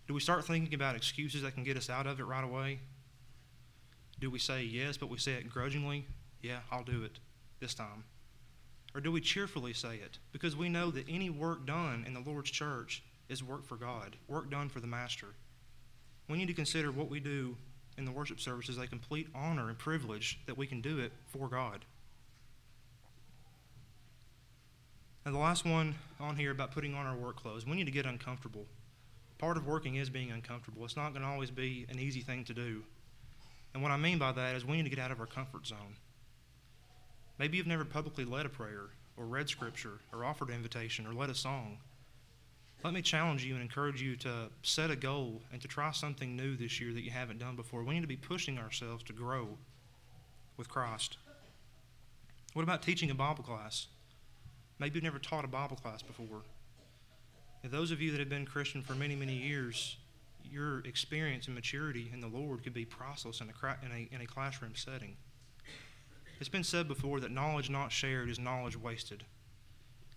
Do 0.07 0.15
we 0.15 0.21
start 0.21 0.47
thinking 0.47 0.73
about 0.73 0.97
excuses 0.97 1.43
that 1.43 1.55
can 1.55 1.65
get 1.65 1.77
us 1.77 1.91
out 1.91 2.07
of 2.07 2.19
it 2.19 2.25
right 2.25 2.45
away? 2.45 2.79
Do 4.21 4.31
we 4.31 4.39
say 4.39 4.63
yes, 4.63 4.97
but 4.97 5.11
we 5.11 5.19
say 5.19 5.33
it 5.33 5.51
grudgingly? 5.51 6.07
Yeah, 6.41 6.61
I'll 6.73 6.85
do 6.85 7.03
it 7.05 7.19
this 7.61 7.75
time. 7.75 8.05
Or 8.95 9.01
do 9.03 9.13
we 9.13 9.21
cheerfully 9.21 9.75
say 9.75 9.97
it? 9.97 10.19
Because 10.33 10.57
we 10.57 10.71
know 10.71 10.91
that 10.91 11.05
any 11.09 11.29
work 11.29 11.67
done 11.67 12.05
in 12.07 12.15
the 12.15 12.21
Lord's 12.21 12.51
church 12.51 13.03
is 13.29 13.45
work 13.45 13.67
for 13.67 13.77
God, 13.77 14.17
work 14.27 14.51
done 14.51 14.71
for 14.71 14.81
the 14.81 14.87
Master. 14.87 15.29
We 16.29 16.39
need 16.39 16.49
to 16.49 16.55
consider 16.55 16.91
what 16.91 17.11
we 17.11 17.21
do 17.21 17.57
in 17.99 18.05
the 18.05 18.13
worship 18.13 18.41
service 18.41 18.69
is 18.69 18.79
a 18.79 18.87
complete 18.87 19.27
honor 19.35 19.69
and 19.69 19.77
privilege 19.77 20.39
that 20.47 20.57
we 20.57 20.67
can 20.67 20.81
do 20.81 21.01
it 21.01 21.13
for 21.27 21.49
God. 21.49 21.85
And 25.27 25.35
the 25.35 25.41
last 25.41 25.67
one 25.67 25.97
on 26.21 26.37
here 26.37 26.53
about 26.53 26.71
putting 26.71 26.95
on 26.95 27.05
our 27.05 27.17
work 27.17 27.37
clothes, 27.37 27.67
we 27.67 27.77
need 27.77 27.85
to 27.85 27.91
get 27.91 28.07
uncomfortable. 28.07 28.65
Part 29.37 29.57
of 29.57 29.67
working 29.67 29.97
is 29.97 30.09
being 30.09 30.31
uncomfortable. 30.31 30.85
It's 30.85 30.97
not 30.97 31.11
going 31.11 31.23
to 31.23 31.29
always 31.29 31.51
be 31.51 31.87
an 31.91 31.99
easy 31.99 32.21
thing 32.21 32.45
to 32.45 32.55
do. 32.55 32.83
And 33.75 33.83
what 33.83 33.93
I 33.93 33.97
mean 33.97 34.19
by 34.19 34.33
that 34.33 34.55
is 34.55 34.65
we 34.65 34.77
need 34.77 34.85
to 34.85 34.91
get 34.91 34.99
out 34.99 35.11
of 35.11 35.21
our 35.21 35.27
comfort 35.27 35.67
zone. 35.67 35.97
Maybe 37.39 37.57
you've 37.57 37.67
never 37.67 37.85
publicly 37.85 38.25
led 38.25 38.47
a 38.47 38.49
prayer, 38.49 38.87
or 39.17 39.27
read 39.27 39.49
scripture, 39.49 39.99
or 40.13 40.25
offered 40.25 40.49
an 40.49 40.55
invitation, 40.55 41.07
or 41.07 41.13
led 41.13 41.31
a 41.31 41.35
song. 41.35 41.79
Let 42.85 42.95
me 42.95 43.03
challenge 43.03 43.45
you 43.45 43.55
and 43.55 43.63
encourage 43.63 44.01
you 44.01 44.15
to 44.17 44.51
set 44.63 44.91
a 44.91 44.97
goal 44.97 45.43
and 45.53 45.61
to 45.61 45.69
try 45.69 45.91
something 45.91 46.37
new 46.37 46.57
this 46.57 46.81
year 46.81 46.93
that 46.93 47.03
you 47.03 47.11
haven't 47.11 47.39
done 47.39 47.57
before. 47.57 47.83
We 47.83 47.95
need 47.95 48.03
to 48.03 48.07
be 48.07 48.17
pushing 48.17 48.57
ourselves 48.57 49.03
to 49.05 49.13
grow 49.13 49.59
with 50.57 50.69
Christ. 50.69 51.19
What 52.55 52.63
about 52.63 52.83
teaching 52.83 53.11
a 53.11 53.15
Bible 53.15 53.43
class? 53.43 53.89
Maybe 54.79 54.95
you've 54.95 55.05
never 55.05 55.19
taught 55.19 55.45
a 55.45 55.49
Bible 55.49 55.77
class 55.77 56.03
before. 56.03 56.43
And 57.65 57.73
those 57.73 57.91
of 57.91 58.01
you 58.01 58.13
that 58.13 58.21
have 58.21 58.29
been 58.29 58.47
Christian 58.47 58.81
for 58.83 58.95
many, 58.95 59.17
many 59.17 59.35
years, 59.35 59.97
your 60.49 60.81
experience 60.81 61.47
and 61.47 61.57
maturity 61.57 62.11
in 62.13 62.21
the 62.21 62.29
Lord 62.29 62.63
could 62.63 62.75
be 62.75 62.85
priceless 62.85 63.41
in 63.41 63.49
a, 63.49 63.85
in 63.85 63.93
a, 63.93 64.15
in 64.15 64.21
a 64.21 64.27
classroom 64.27 64.73
setting. 64.77 65.17
It's 66.39 66.49
been 66.49 66.63
said 66.63 66.87
before 66.87 67.19
that 67.21 67.33
knowledge 67.33 67.69
not 67.69 67.91
shared 67.91 68.31
is 68.31 68.39
knowledge 68.39 68.77
wasted. 68.77 69.25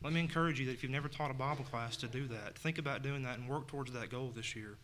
Let 0.03 0.13
me 0.13 0.20
encourage 0.20 0.60
you 0.60 0.65
that 0.65 0.72
if 0.72 0.81
you've 0.81 0.91
never 0.91 1.08
taught 1.08 1.29
a 1.29 1.36
Bible 1.36 1.63
class, 1.63 1.96
to 1.98 2.08
do 2.08 2.27
that. 2.27 2.58
Think 2.58 2.79
about 2.79 3.03
doing 3.03 3.24
that 3.24 3.38
and 3.38 3.48
work 3.48 3.67
towards 3.67 3.91
that 3.91 4.10
goal 4.10 4.31
this 4.36 4.55
year. 4.55 4.77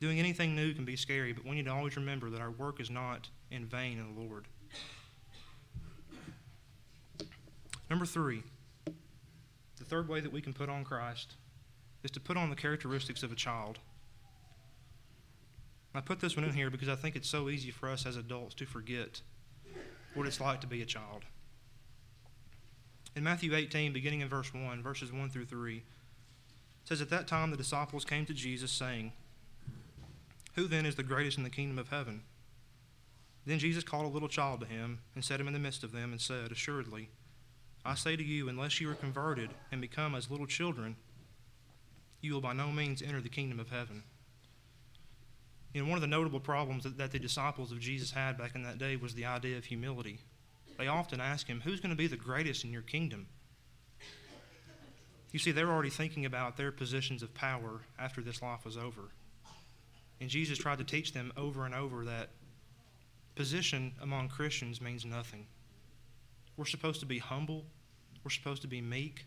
Doing 0.00 0.18
anything 0.18 0.54
new 0.54 0.74
can 0.74 0.84
be 0.84 0.96
scary, 0.96 1.32
but 1.32 1.44
we 1.44 1.56
need 1.56 1.64
to 1.64 1.72
always 1.72 1.96
remember 1.96 2.28
that 2.28 2.40
our 2.40 2.50
work 2.50 2.80
is 2.80 2.90
not 2.90 3.30
in 3.50 3.64
vain 3.64 3.98
in 3.98 4.14
the 4.14 4.20
Lord. 4.20 4.46
Number 7.88 8.04
three, 8.04 8.42
the 9.78 9.84
third 9.84 10.08
way 10.08 10.20
that 10.20 10.32
we 10.32 10.42
can 10.42 10.52
put 10.52 10.68
on 10.68 10.84
Christ 10.84 11.36
is 12.02 12.10
to 12.10 12.20
put 12.20 12.36
on 12.36 12.50
the 12.50 12.56
characteristics 12.56 13.22
of 13.22 13.32
a 13.32 13.36
child. 13.36 13.78
I 15.94 16.00
put 16.00 16.20
this 16.20 16.36
one 16.36 16.44
in 16.44 16.52
here 16.52 16.70
because 16.70 16.88
I 16.88 16.96
think 16.96 17.16
it's 17.16 17.28
so 17.28 17.48
easy 17.48 17.70
for 17.70 17.88
us 17.88 18.04
as 18.04 18.16
adults 18.16 18.54
to 18.56 18.66
forget 18.66 19.22
what 20.14 20.26
it's 20.26 20.40
like 20.40 20.60
to 20.62 20.66
be 20.66 20.82
a 20.82 20.86
child. 20.86 21.22
In 23.16 23.22
Matthew 23.22 23.54
18, 23.54 23.92
beginning 23.92 24.22
in 24.22 24.28
verse 24.28 24.52
1, 24.52 24.82
verses 24.82 25.12
1 25.12 25.30
through 25.30 25.46
3, 25.46 25.76
it 25.76 25.82
says, 26.84 27.00
At 27.00 27.10
that 27.10 27.28
time 27.28 27.50
the 27.50 27.56
disciples 27.56 28.04
came 28.04 28.26
to 28.26 28.34
Jesus, 28.34 28.72
saying, 28.72 29.12
Who 30.54 30.66
then 30.66 30.84
is 30.84 30.96
the 30.96 31.04
greatest 31.04 31.38
in 31.38 31.44
the 31.44 31.50
kingdom 31.50 31.78
of 31.78 31.90
heaven? 31.90 32.22
Then 33.46 33.58
Jesus 33.58 33.84
called 33.84 34.06
a 34.06 34.08
little 34.08 34.28
child 34.28 34.60
to 34.60 34.66
him, 34.66 35.00
and 35.14 35.24
set 35.24 35.38
him 35.38 35.46
in 35.46 35.52
the 35.52 35.60
midst 35.60 35.84
of 35.84 35.92
them, 35.92 36.10
and 36.10 36.20
said, 36.20 36.50
Assuredly, 36.50 37.08
I 37.84 37.94
say 37.94 38.16
to 38.16 38.24
you, 38.24 38.48
unless 38.48 38.80
you 38.80 38.90
are 38.90 38.94
converted 38.94 39.50
and 39.70 39.80
become 39.80 40.14
as 40.14 40.30
little 40.30 40.46
children, 40.46 40.96
you 42.20 42.32
will 42.32 42.40
by 42.40 42.54
no 42.54 42.72
means 42.72 43.02
enter 43.02 43.20
the 43.20 43.28
kingdom 43.28 43.60
of 43.60 43.70
heaven. 43.70 44.02
You 45.72 45.82
know, 45.82 45.88
one 45.88 45.98
of 45.98 46.02
the 46.02 46.08
notable 46.08 46.40
problems 46.40 46.84
that, 46.84 46.98
that 46.98 47.12
the 47.12 47.18
disciples 47.18 47.70
of 47.70 47.80
Jesus 47.80 48.12
had 48.12 48.38
back 48.38 48.54
in 48.54 48.62
that 48.62 48.78
day 48.78 48.96
was 48.96 49.14
the 49.14 49.26
idea 49.26 49.58
of 49.58 49.66
humility. 49.66 50.20
They 50.76 50.88
often 50.88 51.20
ask 51.20 51.46
him, 51.46 51.60
Who's 51.62 51.80
going 51.80 51.90
to 51.90 51.96
be 51.96 52.06
the 52.06 52.16
greatest 52.16 52.64
in 52.64 52.72
your 52.72 52.82
kingdom? 52.82 53.26
You 55.32 55.40
see, 55.40 55.50
they're 55.50 55.70
already 55.70 55.90
thinking 55.90 56.26
about 56.26 56.56
their 56.56 56.70
positions 56.70 57.22
of 57.22 57.34
power 57.34 57.80
after 57.98 58.20
this 58.20 58.40
life 58.40 58.64
was 58.64 58.76
over. 58.76 59.10
And 60.20 60.30
Jesus 60.30 60.58
tried 60.58 60.78
to 60.78 60.84
teach 60.84 61.12
them 61.12 61.32
over 61.36 61.66
and 61.66 61.74
over 61.74 62.04
that 62.04 62.30
position 63.34 63.92
among 64.00 64.28
Christians 64.28 64.80
means 64.80 65.04
nothing. 65.04 65.46
We're 66.56 66.66
supposed 66.66 67.00
to 67.00 67.06
be 67.06 67.18
humble, 67.18 67.64
we're 68.22 68.30
supposed 68.30 68.62
to 68.62 68.68
be 68.68 68.80
meek. 68.80 69.26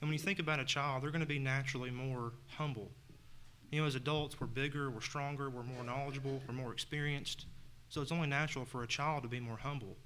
And 0.00 0.08
when 0.08 0.14
you 0.14 0.18
think 0.18 0.38
about 0.38 0.60
a 0.60 0.64
child, 0.64 1.02
they're 1.02 1.10
going 1.10 1.20
to 1.20 1.26
be 1.26 1.38
naturally 1.38 1.90
more 1.90 2.32
humble. 2.56 2.90
You 3.70 3.80
know, 3.80 3.86
as 3.86 3.94
adults, 3.94 4.40
we're 4.40 4.46
bigger, 4.46 4.90
we're 4.90 5.00
stronger, 5.00 5.50
we're 5.50 5.62
more 5.62 5.84
knowledgeable, 5.84 6.42
we're 6.48 6.54
more 6.54 6.72
experienced. 6.72 7.46
So 7.88 8.00
it's 8.00 8.12
only 8.12 8.28
natural 8.28 8.64
for 8.64 8.82
a 8.82 8.86
child 8.86 9.22
to 9.24 9.28
be 9.28 9.40
more 9.40 9.58
humble. 9.58 9.96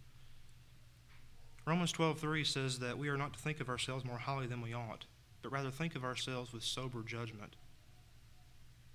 Romans 1.67 1.93
12:3 1.93 2.45
says 2.45 2.79
that 2.79 2.97
we 2.97 3.09
are 3.09 3.17
not 3.17 3.33
to 3.33 3.39
think 3.41 3.59
of 3.59 3.69
ourselves 3.69 4.05
more 4.05 4.19
highly 4.19 4.47
than 4.47 4.61
we 4.61 4.73
ought, 4.73 5.05
but 5.43 5.51
rather 5.51 5.71
think 5.71 5.97
of 5.97 6.05
ourselves 6.05 6.53
with 6.53 6.63
sober 6.63 7.03
judgment. 7.03 7.57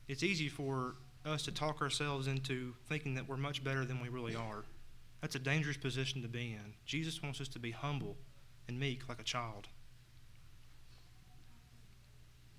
It's 0.08 0.24
easy 0.24 0.48
for 0.48 0.96
us 1.26 1.44
to 1.44 1.52
talk 1.52 1.82
ourselves 1.82 2.28
into 2.28 2.76
thinking 2.88 3.14
that 3.16 3.28
we're 3.28 3.36
much 3.38 3.62
better 3.64 3.84
than 3.84 4.00
we 4.00 4.08
really 4.08 4.36
are. 4.36 4.64
That's 5.20 5.36
a 5.36 5.40
dangerous 5.40 5.78
position 5.78 6.22
to 6.22 6.30
be 6.30 6.54
in. 6.54 6.74
Jesus 6.86 7.22
wants 7.22 7.42
us 7.42 7.50
to 7.50 7.60
be 7.60 7.72
humble 7.72 8.18
and 8.68 8.80
meek 8.80 9.08
like 9.10 9.20
a 9.20 9.24
child. 9.24 9.68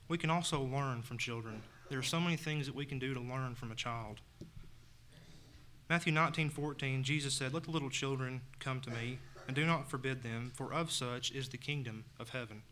We 0.09 0.19
can 0.19 0.31
also 0.31 0.62
learn 0.62 1.02
from 1.02 1.16
children. 1.16 1.62
There 1.88 1.99
are 1.99 2.02
so 2.02 2.21
many 2.21 2.37
things 2.37 2.66
that 2.66 2.75
we 2.75 2.85
can 2.85 2.99
do 2.99 3.14
to 3.14 3.21
learn 3.21 3.54
from 3.54 3.73
a 3.73 3.75
child. 3.75 4.21
Matthew 5.88 6.12
19:14 6.12 7.02
Jesus 7.02 7.35
said, 7.35 7.54
"Let 7.54 7.64
the 7.64 7.71
little 7.71 7.90
children 7.90 8.42
come 8.59 8.81
to 8.83 8.90
me, 8.90 9.19
and 9.47 9.57
do 9.57 9.65
not 9.65 9.91
forbid 9.91 10.23
them, 10.23 10.53
for 10.55 10.73
of 10.73 10.91
such 10.91 11.31
is 11.31 11.49
the 11.49 11.59
kingdom 11.59 12.05
of 12.19 12.31
heaven." 12.31 12.63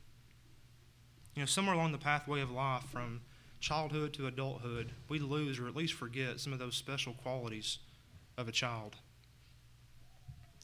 You 1.35 1.43
know, 1.43 1.47
somewhere 1.47 1.75
along 1.75 1.93
the 1.93 1.99
pathway 1.99 2.41
of 2.41 2.51
life 2.51 2.85
from 2.85 3.23
childhood 3.61 4.13
to 4.15 4.27
adulthood, 4.27 4.93
we 5.09 5.19
lose 5.19 5.59
or 5.59 5.69
at 5.69 5.77
least 5.77 5.95
forget 5.95 6.41
some 6.41 6.53
of 6.53 6.59
those 6.59 6.77
special 6.77 7.15
qualities 7.15 7.79
of 8.37 8.49
a 8.49 8.53
child 8.53 8.97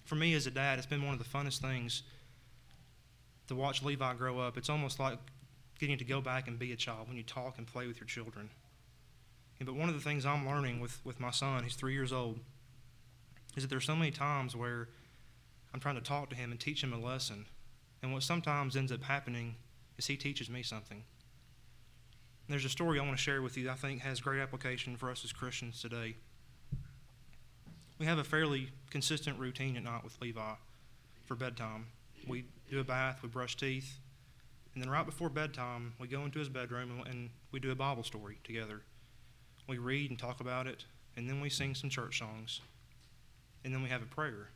for 0.06 0.14
me 0.14 0.34
as 0.34 0.46
a 0.46 0.50
dad, 0.50 0.78
it's 0.78 0.86
been 0.86 1.04
one 1.04 1.12
of 1.12 1.18
the 1.18 1.24
funnest 1.24 1.58
things 1.58 2.02
to 3.48 3.54
watch 3.54 3.82
Levi 3.82 4.14
grow 4.14 4.38
up. 4.38 4.56
It's 4.56 4.70
almost 4.70 4.98
like 4.98 5.18
getting 5.78 5.98
to 5.98 6.04
go 6.04 6.20
back 6.20 6.48
and 6.48 6.58
be 6.58 6.72
a 6.72 6.76
child 6.76 7.08
when 7.08 7.16
you 7.16 7.22
talk 7.22 7.58
and 7.58 7.66
play 7.66 7.86
with 7.86 7.98
your 7.98 8.06
children. 8.06 8.48
but 9.64 9.74
one 9.74 9.88
of 9.88 9.94
the 9.94 10.00
things 10.00 10.24
I'm 10.24 10.46
learning 10.46 10.80
with, 10.80 11.00
with 11.04 11.18
my 11.18 11.30
son, 11.30 11.64
he's 11.64 11.74
three 11.74 11.92
years 11.92 12.12
old, 12.12 12.38
is 13.56 13.62
that 13.62 13.68
there's 13.68 13.84
so 13.84 13.96
many 13.96 14.10
times 14.10 14.54
where 14.54 14.88
I'm 15.76 15.80
trying 15.80 15.94
to 15.96 16.00
talk 16.00 16.30
to 16.30 16.36
him 16.36 16.50
and 16.50 16.58
teach 16.58 16.82
him 16.82 16.92
a 16.92 16.98
lesson. 16.98 17.46
And 18.02 18.12
what 18.12 18.22
sometimes 18.22 18.76
ends 18.76 18.90
up 18.90 19.02
happening 19.02 19.56
is 19.98 20.06
he 20.06 20.16
teaches 20.16 20.50
me 20.50 20.62
something. 20.62 20.98
And 20.98 22.52
there's 22.52 22.64
a 22.64 22.70
story 22.70 22.98
I 22.98 23.04
want 23.04 23.16
to 23.16 23.22
share 23.22 23.42
with 23.42 23.56
you 23.56 23.64
that 23.64 23.72
I 23.72 23.74
think 23.74 24.00
has 24.00 24.20
great 24.20 24.40
application 24.40 24.96
for 24.96 25.10
us 25.10 25.24
as 25.24 25.32
Christians 25.32 25.80
today 25.80 26.16
we 27.98 28.06
have 28.06 28.18
a 28.18 28.24
fairly 28.24 28.68
consistent 28.90 29.38
routine 29.38 29.76
at 29.76 29.82
night 29.82 30.04
with 30.04 30.20
Levi 30.20 30.54
for 31.24 31.34
bedtime. 31.34 31.86
We 32.26 32.44
do 32.70 32.80
a 32.80 32.84
bath, 32.84 33.20
we 33.22 33.28
brush 33.28 33.56
teeth, 33.56 33.98
and 34.74 34.82
then 34.82 34.90
right 34.90 35.06
before 35.06 35.30
bedtime, 35.30 35.94
we 35.98 36.08
go 36.08 36.22
into 36.24 36.38
his 36.38 36.48
bedroom 36.48 37.02
and 37.08 37.30
we 37.52 37.60
do 37.60 37.70
a 37.70 37.74
Bible 37.74 38.02
story 38.02 38.38
together. 38.44 38.82
We 39.66 39.78
read 39.78 40.10
and 40.10 40.18
talk 40.18 40.40
about 40.40 40.66
it, 40.66 40.84
and 41.16 41.28
then 41.28 41.40
we 41.40 41.48
sing 41.48 41.74
some 41.74 41.90
church 41.90 42.18
songs, 42.18 42.60
and 43.64 43.72
then 43.72 43.82
we 43.82 43.88
have 43.88 44.02
a 44.02 44.06
prayer. 44.06 44.50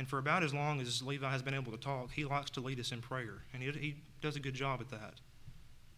And 0.00 0.08
for 0.08 0.16
about 0.16 0.42
as 0.42 0.54
long 0.54 0.80
as 0.80 1.02
Levi 1.02 1.30
has 1.30 1.42
been 1.42 1.52
able 1.52 1.72
to 1.72 1.78
talk, 1.78 2.10
he 2.10 2.24
likes 2.24 2.50
to 2.52 2.62
lead 2.62 2.80
us 2.80 2.90
in 2.90 3.02
prayer, 3.02 3.44
and 3.52 3.62
he, 3.62 3.70
he 3.72 3.96
does 4.22 4.34
a 4.34 4.40
good 4.40 4.54
job 4.54 4.80
at 4.80 4.88
that. 4.88 5.20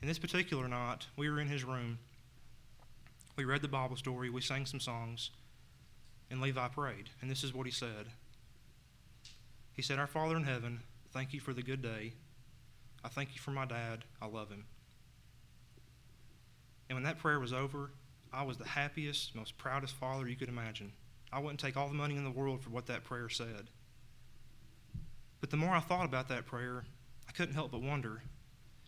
In 0.02 0.08
this 0.08 0.18
particular 0.18 0.66
night, 0.66 1.06
we 1.16 1.30
were 1.30 1.38
in 1.38 1.46
his 1.46 1.62
room. 1.62 2.00
We 3.36 3.44
read 3.44 3.62
the 3.62 3.68
Bible 3.68 3.94
story, 3.94 4.28
we 4.28 4.40
sang 4.40 4.66
some 4.66 4.80
songs, 4.80 5.30
and 6.32 6.40
Levi 6.40 6.66
prayed, 6.66 7.10
and 7.20 7.30
this 7.30 7.44
is 7.44 7.54
what 7.54 7.64
he 7.64 7.70
said. 7.70 8.08
He 9.72 9.82
said, 9.82 10.00
Our 10.00 10.08
Father 10.08 10.36
in 10.36 10.42
heaven, 10.42 10.80
thank 11.12 11.32
you 11.32 11.38
for 11.38 11.52
the 11.52 11.62
good 11.62 11.80
day. 11.80 12.14
I 13.04 13.08
thank 13.08 13.36
you 13.36 13.40
for 13.40 13.52
my 13.52 13.66
dad. 13.66 14.04
I 14.20 14.26
love 14.26 14.50
him. 14.50 14.64
And 16.88 16.96
when 16.96 17.04
that 17.04 17.20
prayer 17.20 17.38
was 17.38 17.52
over, 17.52 17.92
I 18.32 18.42
was 18.42 18.56
the 18.56 18.66
happiest, 18.66 19.36
most 19.36 19.56
proudest 19.58 19.94
father 19.94 20.26
you 20.26 20.34
could 20.34 20.48
imagine. 20.48 20.90
I 21.32 21.38
wouldn't 21.38 21.60
take 21.60 21.76
all 21.76 21.86
the 21.86 21.94
money 21.94 22.16
in 22.16 22.24
the 22.24 22.32
world 22.32 22.64
for 22.64 22.70
what 22.70 22.86
that 22.86 23.04
prayer 23.04 23.28
said. 23.28 23.68
But 25.42 25.50
the 25.50 25.56
more 25.56 25.74
I 25.74 25.80
thought 25.80 26.06
about 26.06 26.28
that 26.28 26.46
prayer, 26.46 26.84
I 27.28 27.32
couldn't 27.32 27.54
help 27.54 27.72
but 27.72 27.82
wonder 27.82 28.22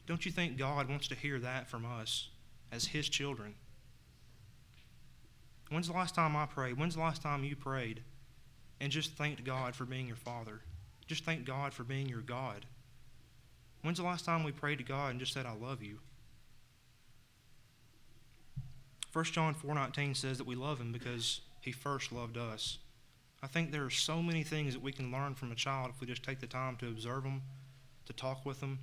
don't 0.07 0.25
you 0.27 0.31
think 0.31 0.59
God 0.59 0.89
wants 0.89 1.09
to 1.09 1.15
hear 1.15 1.39
that 1.41 1.67
from 1.67 1.87
us 1.87 2.29
as 2.71 2.85
His 2.85 3.09
children? 3.09 3.55
When's 5.71 5.89
the 5.89 5.95
last 5.95 6.15
time 6.15 6.37
I 6.37 6.45
prayed? 6.45 6.79
When's 6.79 6.95
the 6.95 7.01
last 7.01 7.23
time 7.23 7.43
you 7.43 7.57
prayed 7.57 8.03
and 8.81 8.93
just 8.93 9.13
thanked 9.13 9.45
God 9.45 9.75
for 9.75 9.87
being 9.87 10.07
your 10.07 10.17
Father? 10.17 10.61
Just 11.07 11.25
thank 11.25 11.47
God 11.47 11.73
for 11.73 11.85
being 11.85 12.07
your 12.07 12.21
God. 12.21 12.67
When's 13.81 13.99
the 13.99 14.05
last 14.05 14.27
time 14.27 14.45
we 14.45 14.53
prayed 14.53 14.79
to 14.79 14.85
God 14.85 15.11
and 15.11 15.21
just 15.21 15.33
said, 15.33 15.47
I 15.47 15.55
love 15.55 15.83
you? 15.83 16.01
1 19.13 19.25
John 19.27 19.55
4.19 19.55 20.15
says 20.15 20.39
that 20.39 20.47
we 20.47 20.55
love 20.55 20.81
him 20.81 20.93
because 20.93 21.41
he 21.63 21.73
first 21.73 22.13
loved 22.13 22.37
us. 22.37 22.79
I 23.45 23.47
think 23.47 23.73
there 23.73 23.85
are 23.85 23.91
so 23.91 24.23
many 24.23 24.43
things 24.43 24.73
that 24.73 24.83
we 24.83 24.91
can 24.91 25.13
learn 25.13 25.35
from 25.35 25.53
a 25.53 25.55
child 25.55 25.91
if 25.91 26.01
we 26.01 26.07
just 26.07 26.23
take 26.23 26.41
the 26.41 26.47
time 26.47 26.77
to 26.77 26.89
observe 26.89 27.25
them, 27.25 27.43
to 28.07 28.15
talk 28.15 28.47
with 28.47 28.61
them. 28.61 28.79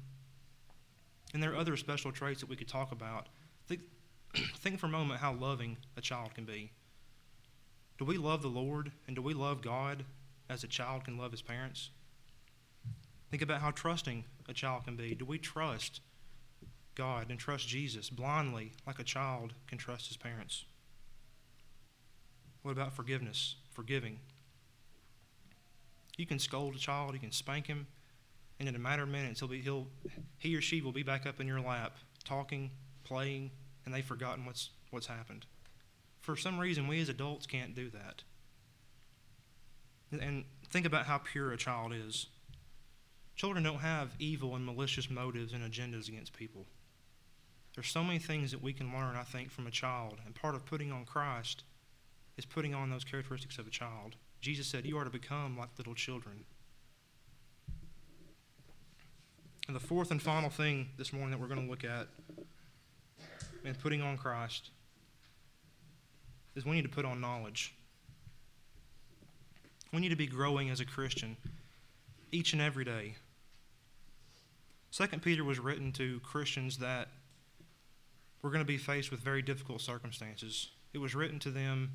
And 1.33 1.41
there 1.41 1.51
are 1.51 1.55
other 1.55 1.75
special 1.75 2.11
traits 2.11 2.41
that 2.41 2.49
we 2.49 2.55
could 2.55 2.67
talk 2.67 2.91
about. 2.91 3.25
Think, 3.67 3.81
think 4.57 4.77
for 4.77 4.85
a 4.85 4.89
moment 4.89 5.19
how 5.19 5.33
loving 5.33 5.77
a 5.97 6.01
child 6.01 6.35
can 6.35 6.45
be. 6.45 6.69
Do 7.97 8.05
we 8.05 8.17
love 8.17 8.43
the 8.43 8.49
Lord 8.49 8.91
and 9.07 9.15
do 9.15 9.23
we 9.23 9.33
love 9.33 9.63
God 9.63 10.05
as 10.47 10.63
a 10.63 10.67
child 10.67 11.05
can 11.05 11.17
love 11.17 11.31
his 11.31 11.41
parents? 11.41 11.89
Think 13.31 13.41
about 13.41 13.61
how 13.61 13.71
trusting 13.71 14.25
a 14.47 14.53
child 14.53 14.85
can 14.85 14.95
be. 14.95 15.15
Do 15.15 15.25
we 15.25 15.39
trust 15.39 16.01
God 16.93 17.31
and 17.31 17.39
trust 17.39 17.67
Jesus 17.67 18.11
blindly 18.11 18.73
like 18.85 18.99
a 18.99 19.03
child 19.03 19.53
can 19.65 19.79
trust 19.79 20.09
his 20.09 20.17
parents? 20.17 20.65
What 22.61 22.73
about 22.73 22.93
forgiveness, 22.93 23.55
forgiving? 23.71 24.19
You 26.21 26.27
can 26.27 26.37
scold 26.37 26.75
a 26.75 26.77
child, 26.77 27.15
you 27.15 27.19
can 27.19 27.31
spank 27.31 27.65
him, 27.65 27.87
and 28.59 28.69
in 28.69 28.75
a 28.75 28.79
matter 28.79 29.01
of 29.01 29.09
minutes, 29.09 29.39
he'll 29.39 29.49
be, 29.49 29.59
he'll, 29.59 29.87
he 30.37 30.55
or 30.55 30.61
she 30.61 30.79
will 30.79 30.91
be 30.91 31.01
back 31.01 31.25
up 31.25 31.41
in 31.41 31.47
your 31.47 31.59
lap, 31.59 31.97
talking, 32.23 32.69
playing, 33.03 33.49
and 33.83 33.91
they've 33.91 34.05
forgotten 34.05 34.45
what's, 34.45 34.69
what's 34.91 35.07
happened. 35.07 35.47
For 36.19 36.35
some 36.35 36.59
reason, 36.59 36.87
we 36.87 37.01
as 37.01 37.09
adults 37.09 37.47
can't 37.47 37.73
do 37.73 37.89
that. 37.89 38.21
And 40.11 40.45
think 40.69 40.85
about 40.85 41.07
how 41.07 41.17
pure 41.17 41.53
a 41.53 41.57
child 41.57 41.91
is. 41.91 42.27
Children 43.35 43.63
don't 43.63 43.79
have 43.79 44.11
evil 44.19 44.55
and 44.55 44.63
malicious 44.63 45.09
motives 45.09 45.53
and 45.53 45.63
agendas 45.63 46.07
against 46.07 46.33
people. 46.33 46.67
There's 47.73 47.87
so 47.87 48.03
many 48.03 48.19
things 48.19 48.51
that 48.51 48.61
we 48.61 48.73
can 48.73 48.93
learn, 48.93 49.15
I 49.15 49.23
think, 49.23 49.49
from 49.49 49.65
a 49.65 49.71
child. 49.71 50.19
And 50.23 50.35
part 50.35 50.53
of 50.53 50.67
putting 50.67 50.91
on 50.91 51.03
Christ 51.05 51.63
is 52.37 52.45
putting 52.45 52.75
on 52.75 52.91
those 52.91 53.03
characteristics 53.03 53.57
of 53.57 53.65
a 53.65 53.71
child. 53.71 54.17
Jesus 54.41 54.67
said, 54.67 54.85
You 54.85 54.97
are 54.97 55.03
to 55.03 55.09
become 55.09 55.57
like 55.57 55.69
little 55.77 55.93
children. 55.93 56.43
And 59.67 59.75
the 59.75 59.79
fourth 59.79 60.11
and 60.11 60.21
final 60.21 60.49
thing 60.49 60.89
this 60.97 61.13
morning 61.13 61.31
that 61.31 61.39
we're 61.39 61.47
going 61.47 61.63
to 61.63 61.69
look 61.69 61.83
at 61.85 62.07
in 63.63 63.75
putting 63.75 64.01
on 64.01 64.17
Christ 64.17 64.71
is 66.55 66.65
we 66.65 66.75
need 66.75 66.81
to 66.81 66.89
put 66.89 67.05
on 67.05 67.21
knowledge. 67.21 67.73
We 69.93 69.99
need 69.99 70.09
to 70.09 70.15
be 70.15 70.27
growing 70.27 70.69
as 70.69 70.79
a 70.79 70.85
Christian 70.85 71.37
each 72.31 72.53
and 72.53 72.61
every 72.61 72.83
day. 72.83 73.15
Second 74.89 75.21
Peter 75.21 75.43
was 75.43 75.59
written 75.59 75.91
to 75.93 76.19
Christians 76.21 76.77
that 76.79 77.09
were 78.41 78.49
going 78.49 78.61
to 78.61 78.65
be 78.67 78.77
faced 78.77 79.11
with 79.11 79.19
very 79.19 79.41
difficult 79.41 79.81
circumstances. 79.81 80.69
It 80.93 80.97
was 80.97 81.13
written 81.13 81.39
to 81.39 81.51
them 81.51 81.91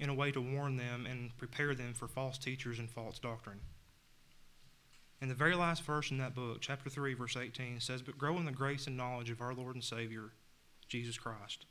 in 0.00 0.08
a 0.08 0.14
way 0.14 0.32
to 0.32 0.40
warn 0.40 0.76
them 0.76 1.06
and 1.06 1.36
prepare 1.36 1.74
them 1.74 1.94
for 1.94 2.08
false 2.08 2.38
teachers 2.38 2.78
and 2.78 2.90
false 2.90 3.18
doctrine. 3.18 3.60
In 5.20 5.28
the 5.28 5.34
very 5.34 5.54
last 5.54 5.82
verse 5.82 6.10
in 6.10 6.18
that 6.18 6.34
book, 6.34 6.58
chapter 6.60 6.90
3, 6.90 7.14
verse 7.14 7.36
18, 7.36 7.80
says, 7.80 8.02
But 8.02 8.18
grow 8.18 8.36
in 8.36 8.44
the 8.44 8.52
grace 8.52 8.86
and 8.86 8.96
knowledge 8.96 9.30
of 9.30 9.40
our 9.40 9.54
Lord 9.54 9.74
and 9.74 9.84
Savior, 9.84 10.32
Jesus 10.88 11.16
Christ. 11.16 11.66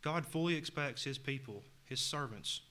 God 0.00 0.26
fully 0.26 0.54
expects 0.54 1.04
His 1.04 1.18
people, 1.18 1.62
His 1.84 2.00
servants, 2.00 2.62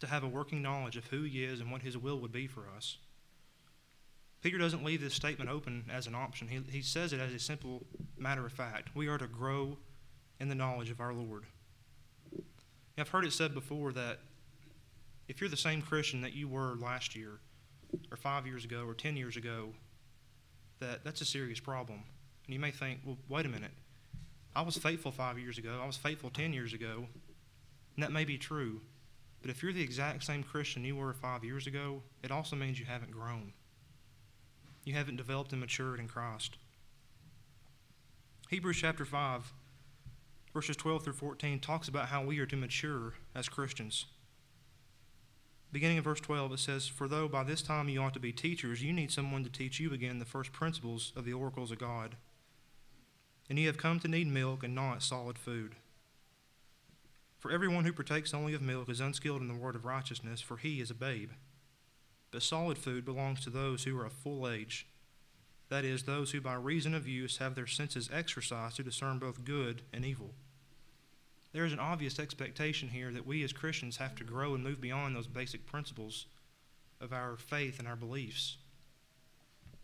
to 0.00 0.06
have 0.06 0.24
a 0.24 0.28
working 0.28 0.62
knowledge 0.62 0.96
of 0.96 1.06
who 1.06 1.22
He 1.24 1.44
is 1.44 1.60
and 1.60 1.70
what 1.70 1.82
His 1.82 1.98
will 1.98 2.20
would 2.20 2.32
be 2.32 2.46
for 2.46 2.64
us. 2.74 2.98
Peter 4.42 4.58
doesn't 4.58 4.84
leave 4.84 5.00
this 5.00 5.14
statement 5.14 5.48
open 5.48 5.84
as 5.92 6.06
an 6.06 6.14
option. 6.14 6.48
He, 6.48 6.60
he 6.68 6.82
says 6.82 7.12
it 7.12 7.20
as 7.20 7.32
a 7.32 7.38
simple 7.38 7.86
matter 8.18 8.44
of 8.44 8.52
fact. 8.52 8.90
We 8.94 9.06
are 9.08 9.18
to 9.18 9.28
grow 9.28 9.78
in 10.40 10.48
the 10.48 10.54
knowledge 10.56 10.90
of 10.90 11.00
our 11.00 11.12
Lord. 11.12 11.44
I've 12.98 13.08
heard 13.08 13.24
it 13.24 13.32
said 13.32 13.54
before 13.54 13.92
that 13.92 14.20
if 15.28 15.40
you're 15.40 15.50
the 15.50 15.56
same 15.56 15.82
Christian 15.82 16.20
that 16.20 16.34
you 16.34 16.48
were 16.48 16.74
last 16.76 17.16
year, 17.16 17.40
or 18.10 18.16
five 18.16 18.46
years 18.46 18.64
ago, 18.64 18.84
or 18.86 18.94
ten 18.94 19.16
years 19.16 19.36
ago, 19.36 19.70
that 20.80 21.04
that's 21.04 21.20
a 21.20 21.24
serious 21.24 21.60
problem. 21.60 22.02
And 22.46 22.54
you 22.54 22.60
may 22.60 22.70
think, 22.70 23.00
well, 23.04 23.18
wait 23.28 23.46
a 23.46 23.48
minute. 23.48 23.70
I 24.54 24.62
was 24.62 24.76
faithful 24.76 25.12
five 25.12 25.38
years 25.38 25.58
ago. 25.58 25.78
I 25.82 25.86
was 25.86 25.96
faithful 25.96 26.30
ten 26.30 26.52
years 26.52 26.74
ago. 26.74 27.06
And 27.96 28.02
that 28.02 28.12
may 28.12 28.24
be 28.24 28.38
true. 28.38 28.80
But 29.40 29.50
if 29.50 29.62
you're 29.62 29.72
the 29.72 29.82
exact 29.82 30.24
same 30.24 30.42
Christian 30.42 30.84
you 30.84 30.96
were 30.96 31.12
five 31.12 31.44
years 31.44 31.66
ago, 31.66 32.02
it 32.22 32.30
also 32.30 32.56
means 32.56 32.78
you 32.78 32.86
haven't 32.86 33.10
grown. 33.10 33.52
You 34.84 34.94
haven't 34.94 35.16
developed 35.16 35.52
and 35.52 35.60
matured 35.60 36.00
in 36.00 36.08
Christ. 36.08 36.56
Hebrews 38.50 38.76
chapter 38.76 39.04
5, 39.04 39.52
verses 40.52 40.76
12 40.76 41.04
through 41.04 41.12
14, 41.14 41.60
talks 41.60 41.88
about 41.88 42.08
how 42.08 42.24
we 42.24 42.38
are 42.38 42.46
to 42.46 42.56
mature 42.56 43.14
as 43.34 43.48
Christians. 43.48 44.06
Beginning 45.72 45.96
in 45.96 46.02
verse 46.02 46.20
12, 46.20 46.52
it 46.52 46.58
says, 46.58 46.86
For 46.86 47.08
though 47.08 47.28
by 47.28 47.44
this 47.44 47.62
time 47.62 47.88
you 47.88 48.02
ought 48.02 48.12
to 48.14 48.20
be 48.20 48.32
teachers, 48.32 48.82
you 48.82 48.92
need 48.92 49.10
someone 49.10 49.42
to 49.44 49.50
teach 49.50 49.80
you 49.80 49.92
again 49.92 50.18
the 50.18 50.24
first 50.26 50.52
principles 50.52 51.12
of 51.16 51.24
the 51.24 51.32
oracles 51.32 51.70
of 51.70 51.78
God. 51.78 52.16
And 53.48 53.58
you 53.58 53.66
have 53.66 53.78
come 53.78 53.98
to 54.00 54.08
need 54.08 54.26
milk 54.26 54.62
and 54.62 54.74
not 54.74 55.02
solid 55.02 55.38
food. 55.38 55.76
For 57.38 57.50
everyone 57.50 57.84
who 57.84 57.92
partakes 57.92 58.34
only 58.34 58.54
of 58.54 58.62
milk 58.62 58.88
is 58.90 59.00
unskilled 59.00 59.40
in 59.40 59.48
the 59.48 59.54
word 59.54 59.74
of 59.74 59.84
righteousness, 59.84 60.40
for 60.40 60.58
he 60.58 60.80
is 60.80 60.90
a 60.90 60.94
babe. 60.94 61.30
But 62.30 62.42
solid 62.42 62.78
food 62.78 63.04
belongs 63.04 63.42
to 63.44 63.50
those 63.50 63.84
who 63.84 63.98
are 63.98 64.06
of 64.06 64.12
full 64.12 64.48
age, 64.48 64.86
that 65.72 65.86
is, 65.86 66.02
those 66.02 66.32
who 66.32 66.40
by 66.42 66.52
reason 66.52 66.92
of 66.94 67.08
use 67.08 67.38
have 67.38 67.54
their 67.54 67.66
senses 67.66 68.10
exercised 68.12 68.76
to 68.76 68.82
discern 68.82 69.18
both 69.18 69.42
good 69.42 69.80
and 69.90 70.04
evil. 70.04 70.34
There 71.52 71.64
is 71.64 71.72
an 71.72 71.78
obvious 71.78 72.18
expectation 72.18 72.88
here 72.88 73.10
that 73.12 73.26
we 73.26 73.44
as 73.44 73.52
Christians 73.52 73.98
have 73.98 74.14
to 74.16 74.24
grow 74.24 74.54
and 74.54 74.64
move 74.64 74.80
beyond 74.80 75.14
those 75.14 75.26
basic 75.26 75.66
principles 75.66 76.26
of 77.00 77.12
our 77.12 77.36
faith 77.36 77.78
and 77.78 77.86
our 77.86 77.96
beliefs. 77.96 78.56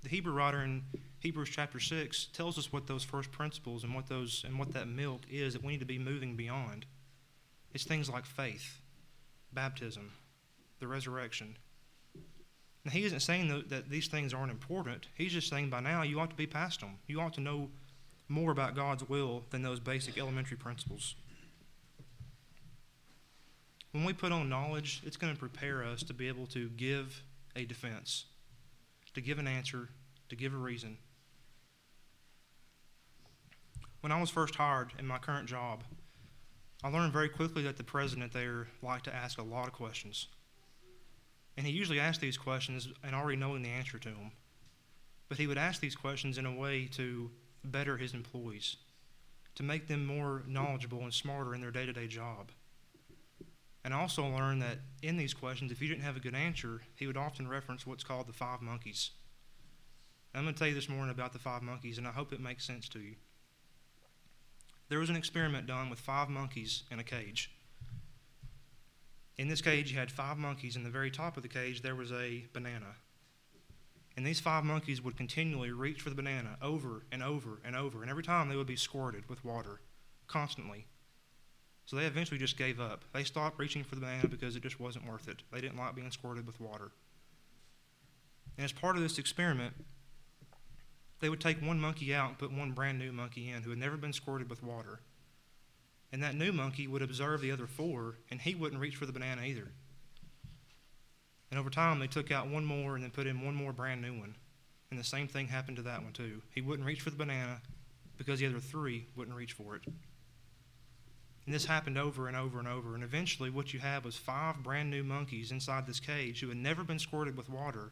The 0.02 0.08
Hebrew 0.08 0.32
writer 0.32 0.62
in 0.62 0.82
Hebrews 1.18 1.50
chapter 1.50 1.80
6 1.80 2.28
tells 2.32 2.56
us 2.56 2.72
what 2.72 2.86
those 2.86 3.04
first 3.04 3.32
principles 3.32 3.84
and 3.84 3.94
what 3.94 4.08
those 4.08 4.44
and 4.46 4.58
what 4.58 4.72
that 4.72 4.88
milk 4.88 5.22
is 5.30 5.52
that 5.52 5.62
we 5.62 5.72
need 5.72 5.80
to 5.80 5.86
be 5.86 5.98
moving 5.98 6.36
beyond. 6.36 6.86
It's 7.74 7.84
things 7.84 8.08
like 8.08 8.24
faith, 8.24 8.80
baptism, 9.52 10.12
the 10.78 10.86
resurrection, 10.86 11.56
now, 12.88 12.92
he 12.92 13.04
isn't 13.04 13.20
saying 13.20 13.48
that, 13.48 13.68
that 13.68 13.90
these 13.90 14.06
things 14.06 14.32
aren't 14.32 14.50
important. 14.50 15.08
He's 15.14 15.32
just 15.32 15.50
saying 15.50 15.68
by 15.68 15.80
now 15.80 16.00
you 16.02 16.20
ought 16.20 16.30
to 16.30 16.36
be 16.36 16.46
past 16.46 16.80
them. 16.80 16.96
You 17.06 17.20
ought 17.20 17.34
to 17.34 17.40
know 17.42 17.68
more 18.28 18.50
about 18.50 18.74
God's 18.74 19.06
will 19.06 19.44
than 19.50 19.60
those 19.60 19.78
basic 19.78 20.16
elementary 20.16 20.56
principles. 20.56 21.14
When 23.92 24.04
we 24.04 24.12
put 24.12 24.32
on 24.32 24.48
knowledge, 24.48 25.02
it's 25.04 25.16
going 25.16 25.32
to 25.32 25.38
prepare 25.38 25.82
us 25.82 26.02
to 26.04 26.14
be 26.14 26.28
able 26.28 26.46
to 26.48 26.68
give 26.70 27.22
a 27.56 27.64
defense, 27.64 28.26
to 29.14 29.20
give 29.20 29.38
an 29.38 29.48
answer, 29.48 29.88
to 30.28 30.36
give 30.36 30.52
a 30.52 30.58
reason. 30.58 30.98
When 34.00 34.12
I 34.12 34.20
was 34.20 34.30
first 34.30 34.54
hired 34.54 34.92
in 34.98 35.06
my 35.06 35.18
current 35.18 35.48
job, 35.48 35.82
I 36.84 36.90
learned 36.90 37.12
very 37.12 37.28
quickly 37.28 37.62
that 37.64 37.76
the 37.76 37.82
president 37.82 38.32
there 38.32 38.68
liked 38.82 39.04
to 39.06 39.14
ask 39.14 39.38
a 39.38 39.42
lot 39.42 39.66
of 39.66 39.72
questions. 39.72 40.28
And 41.56 41.66
he 41.66 41.72
usually 41.72 41.98
asked 41.98 42.20
these 42.20 42.38
questions 42.38 42.88
and 43.02 43.16
already 43.16 43.36
knowing 43.36 43.62
the 43.62 43.70
answer 43.70 43.98
to 43.98 44.08
them. 44.10 44.30
But 45.28 45.38
he 45.38 45.48
would 45.48 45.58
ask 45.58 45.80
these 45.80 45.96
questions 45.96 46.38
in 46.38 46.46
a 46.46 46.54
way 46.54 46.86
to 46.92 47.30
better 47.64 47.96
his 47.96 48.14
employees, 48.14 48.76
to 49.56 49.64
make 49.64 49.88
them 49.88 50.06
more 50.06 50.44
knowledgeable 50.46 51.02
and 51.02 51.12
smarter 51.12 51.54
in 51.54 51.60
their 51.60 51.72
day 51.72 51.84
to 51.84 51.92
day 51.92 52.06
job. 52.06 52.52
And 53.88 53.94
I 53.94 54.00
also 54.00 54.26
learned 54.26 54.60
that 54.60 54.80
in 55.02 55.16
these 55.16 55.32
questions, 55.32 55.72
if 55.72 55.80
you 55.80 55.88
didn't 55.88 56.02
have 56.02 56.18
a 56.18 56.20
good 56.20 56.34
answer, 56.34 56.82
he 56.94 57.06
would 57.06 57.16
often 57.16 57.48
reference 57.48 57.86
what's 57.86 58.04
called 58.04 58.26
the 58.26 58.34
five 58.34 58.60
monkeys. 58.60 59.12
I'm 60.34 60.42
going 60.42 60.52
to 60.52 60.58
tell 60.58 60.68
you 60.68 60.74
this 60.74 60.90
morning 60.90 61.10
about 61.10 61.32
the 61.32 61.38
five 61.38 61.62
monkeys, 61.62 61.96
and 61.96 62.06
I 62.06 62.10
hope 62.10 62.30
it 62.30 62.38
makes 62.38 62.66
sense 62.66 62.86
to 62.90 62.98
you. 62.98 63.14
There 64.90 64.98
was 64.98 65.08
an 65.08 65.16
experiment 65.16 65.66
done 65.66 65.88
with 65.88 66.00
five 66.00 66.28
monkeys 66.28 66.82
in 66.90 66.98
a 66.98 67.02
cage. 67.02 67.50
In 69.38 69.48
this 69.48 69.62
cage, 69.62 69.90
you 69.90 69.98
had 69.98 70.12
five 70.12 70.36
monkeys. 70.36 70.76
In 70.76 70.84
the 70.84 70.90
very 70.90 71.10
top 71.10 71.38
of 71.38 71.42
the 71.42 71.48
cage, 71.48 71.80
there 71.80 71.96
was 71.96 72.12
a 72.12 72.44
banana. 72.52 72.96
And 74.18 74.26
these 74.26 74.38
five 74.38 74.64
monkeys 74.64 75.00
would 75.00 75.16
continually 75.16 75.70
reach 75.70 76.02
for 76.02 76.10
the 76.10 76.14
banana 76.14 76.58
over 76.60 77.06
and 77.10 77.22
over 77.22 77.62
and 77.64 77.74
over. 77.74 78.02
And 78.02 78.10
every 78.10 78.22
time 78.22 78.50
they 78.50 78.56
would 78.56 78.66
be 78.66 78.76
squirted 78.76 79.30
with 79.30 79.46
water 79.46 79.80
constantly. 80.26 80.88
So 81.88 81.96
they 81.96 82.04
eventually 82.04 82.38
just 82.38 82.58
gave 82.58 82.80
up. 82.80 83.02
They 83.14 83.24
stopped 83.24 83.58
reaching 83.58 83.82
for 83.82 83.94
the 83.94 84.02
banana 84.02 84.28
because 84.28 84.54
it 84.54 84.62
just 84.62 84.78
wasn't 84.78 85.08
worth 85.08 85.26
it. 85.26 85.42
They 85.50 85.62
didn't 85.62 85.78
like 85.78 85.94
being 85.94 86.10
squirted 86.10 86.46
with 86.46 86.60
water. 86.60 86.90
And 88.58 88.64
as 88.66 88.72
part 88.72 88.96
of 88.96 89.02
this 89.02 89.16
experiment, 89.16 89.72
they 91.20 91.30
would 91.30 91.40
take 91.40 91.62
one 91.62 91.80
monkey 91.80 92.14
out 92.14 92.28
and 92.28 92.38
put 92.38 92.52
one 92.52 92.72
brand 92.72 92.98
new 92.98 93.10
monkey 93.10 93.48
in 93.48 93.62
who 93.62 93.70
had 93.70 93.78
never 93.78 93.96
been 93.96 94.12
squirted 94.12 94.50
with 94.50 94.62
water. 94.62 95.00
And 96.12 96.22
that 96.22 96.34
new 96.34 96.52
monkey 96.52 96.86
would 96.86 97.00
observe 97.00 97.40
the 97.40 97.52
other 97.52 97.66
four, 97.66 98.16
and 98.30 98.38
he 98.38 98.54
wouldn't 98.54 98.82
reach 98.82 98.96
for 98.96 99.06
the 99.06 99.12
banana 99.12 99.40
either. 99.46 99.68
And 101.50 101.58
over 101.58 101.70
time, 101.70 102.00
they 102.00 102.06
took 102.06 102.30
out 102.30 102.50
one 102.50 102.66
more 102.66 102.96
and 102.96 103.02
then 103.02 103.12
put 103.12 103.26
in 103.26 103.40
one 103.40 103.54
more 103.54 103.72
brand 103.72 104.02
new 104.02 104.12
one. 104.12 104.34
And 104.90 105.00
the 105.00 105.04
same 105.04 105.26
thing 105.26 105.48
happened 105.48 105.78
to 105.78 105.82
that 105.84 106.02
one, 106.02 106.12
too. 106.12 106.42
He 106.54 106.60
wouldn't 106.60 106.86
reach 106.86 107.00
for 107.00 107.08
the 107.08 107.16
banana 107.16 107.62
because 108.18 108.40
the 108.40 108.46
other 108.46 108.60
three 108.60 109.06
wouldn't 109.16 109.34
reach 109.34 109.54
for 109.54 109.76
it. 109.76 109.82
And 111.48 111.54
this 111.54 111.64
happened 111.64 111.96
over 111.96 112.28
and 112.28 112.36
over 112.36 112.58
and 112.58 112.68
over. 112.68 112.94
And 112.94 113.02
eventually, 113.02 113.48
what 113.48 113.72
you 113.72 113.80
had 113.80 114.04
was 114.04 114.18
five 114.18 114.62
brand 114.62 114.90
new 114.90 115.02
monkeys 115.02 115.50
inside 115.50 115.86
this 115.86 115.98
cage 115.98 116.40
who 116.42 116.48
had 116.48 116.58
never 116.58 116.84
been 116.84 116.98
squirted 116.98 117.38
with 117.38 117.48
water. 117.48 117.90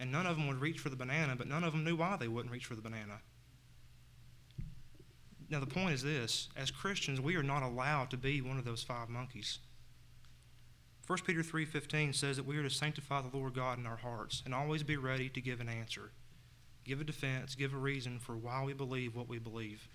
And 0.00 0.10
none 0.10 0.26
of 0.26 0.36
them 0.36 0.48
would 0.48 0.60
reach 0.60 0.80
for 0.80 0.88
the 0.88 0.96
banana, 0.96 1.36
but 1.36 1.46
none 1.46 1.62
of 1.62 1.70
them 1.70 1.84
knew 1.84 1.94
why 1.94 2.16
they 2.16 2.26
wouldn't 2.26 2.50
reach 2.50 2.66
for 2.66 2.74
the 2.74 2.82
banana. 2.82 3.20
Now, 5.48 5.60
the 5.60 5.66
point 5.66 5.94
is 5.94 6.02
this 6.02 6.48
as 6.56 6.72
Christians, 6.72 7.20
we 7.20 7.36
are 7.36 7.42
not 7.44 7.62
allowed 7.62 8.10
to 8.10 8.16
be 8.16 8.40
one 8.40 8.58
of 8.58 8.64
those 8.64 8.82
five 8.82 9.08
monkeys. 9.08 9.60
1 11.06 11.18
Peter 11.24 11.44
3:15 11.44 12.12
says 12.12 12.36
that 12.36 12.46
we 12.46 12.56
are 12.56 12.64
to 12.64 12.68
sanctify 12.68 13.20
the 13.20 13.36
Lord 13.36 13.54
God 13.54 13.78
in 13.78 13.86
our 13.86 13.98
hearts 13.98 14.42
and 14.44 14.52
always 14.52 14.82
be 14.82 14.96
ready 14.96 15.28
to 15.28 15.40
give 15.40 15.60
an 15.60 15.68
answer. 15.68 16.10
Give 16.82 17.00
a 17.00 17.04
defense, 17.04 17.54
give 17.54 17.74
a 17.74 17.78
reason 17.78 18.18
for 18.18 18.36
why 18.36 18.64
we 18.64 18.72
believe 18.72 19.14
what 19.14 19.28
we 19.28 19.38
believe. 19.38 19.86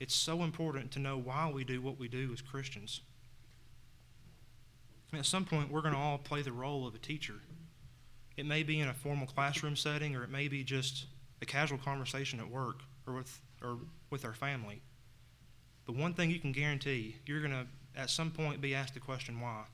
It's 0.00 0.14
so 0.14 0.42
important 0.42 0.90
to 0.92 0.98
know 0.98 1.18
why 1.18 1.50
we 1.52 1.62
do 1.62 1.82
what 1.82 1.98
we 1.98 2.08
do 2.08 2.30
as 2.32 2.40
Christians. 2.40 3.02
At 5.12 5.26
some 5.26 5.44
point, 5.44 5.70
we're 5.70 5.82
going 5.82 5.92
to 5.92 6.00
all 6.00 6.16
play 6.16 6.40
the 6.40 6.52
role 6.52 6.86
of 6.86 6.94
a 6.94 6.98
teacher. 6.98 7.34
It 8.36 8.46
may 8.46 8.62
be 8.62 8.80
in 8.80 8.88
a 8.88 8.94
formal 8.94 9.26
classroom 9.26 9.76
setting, 9.76 10.16
or 10.16 10.24
it 10.24 10.30
may 10.30 10.48
be 10.48 10.64
just 10.64 11.04
a 11.42 11.46
casual 11.46 11.78
conversation 11.78 12.40
at 12.40 12.48
work 12.48 12.80
or 13.06 13.14
with, 13.14 13.40
or 13.62 13.76
with 14.08 14.24
our 14.24 14.32
family. 14.32 14.80
But 15.84 15.96
one 15.96 16.14
thing 16.14 16.30
you 16.30 16.38
can 16.38 16.52
guarantee, 16.52 17.16
you're 17.26 17.40
going 17.40 17.52
to 17.52 17.66
at 17.94 18.08
some 18.08 18.30
point 18.30 18.62
be 18.62 18.74
asked 18.74 18.94
the 18.94 19.00
question 19.00 19.40
why. 19.40 19.64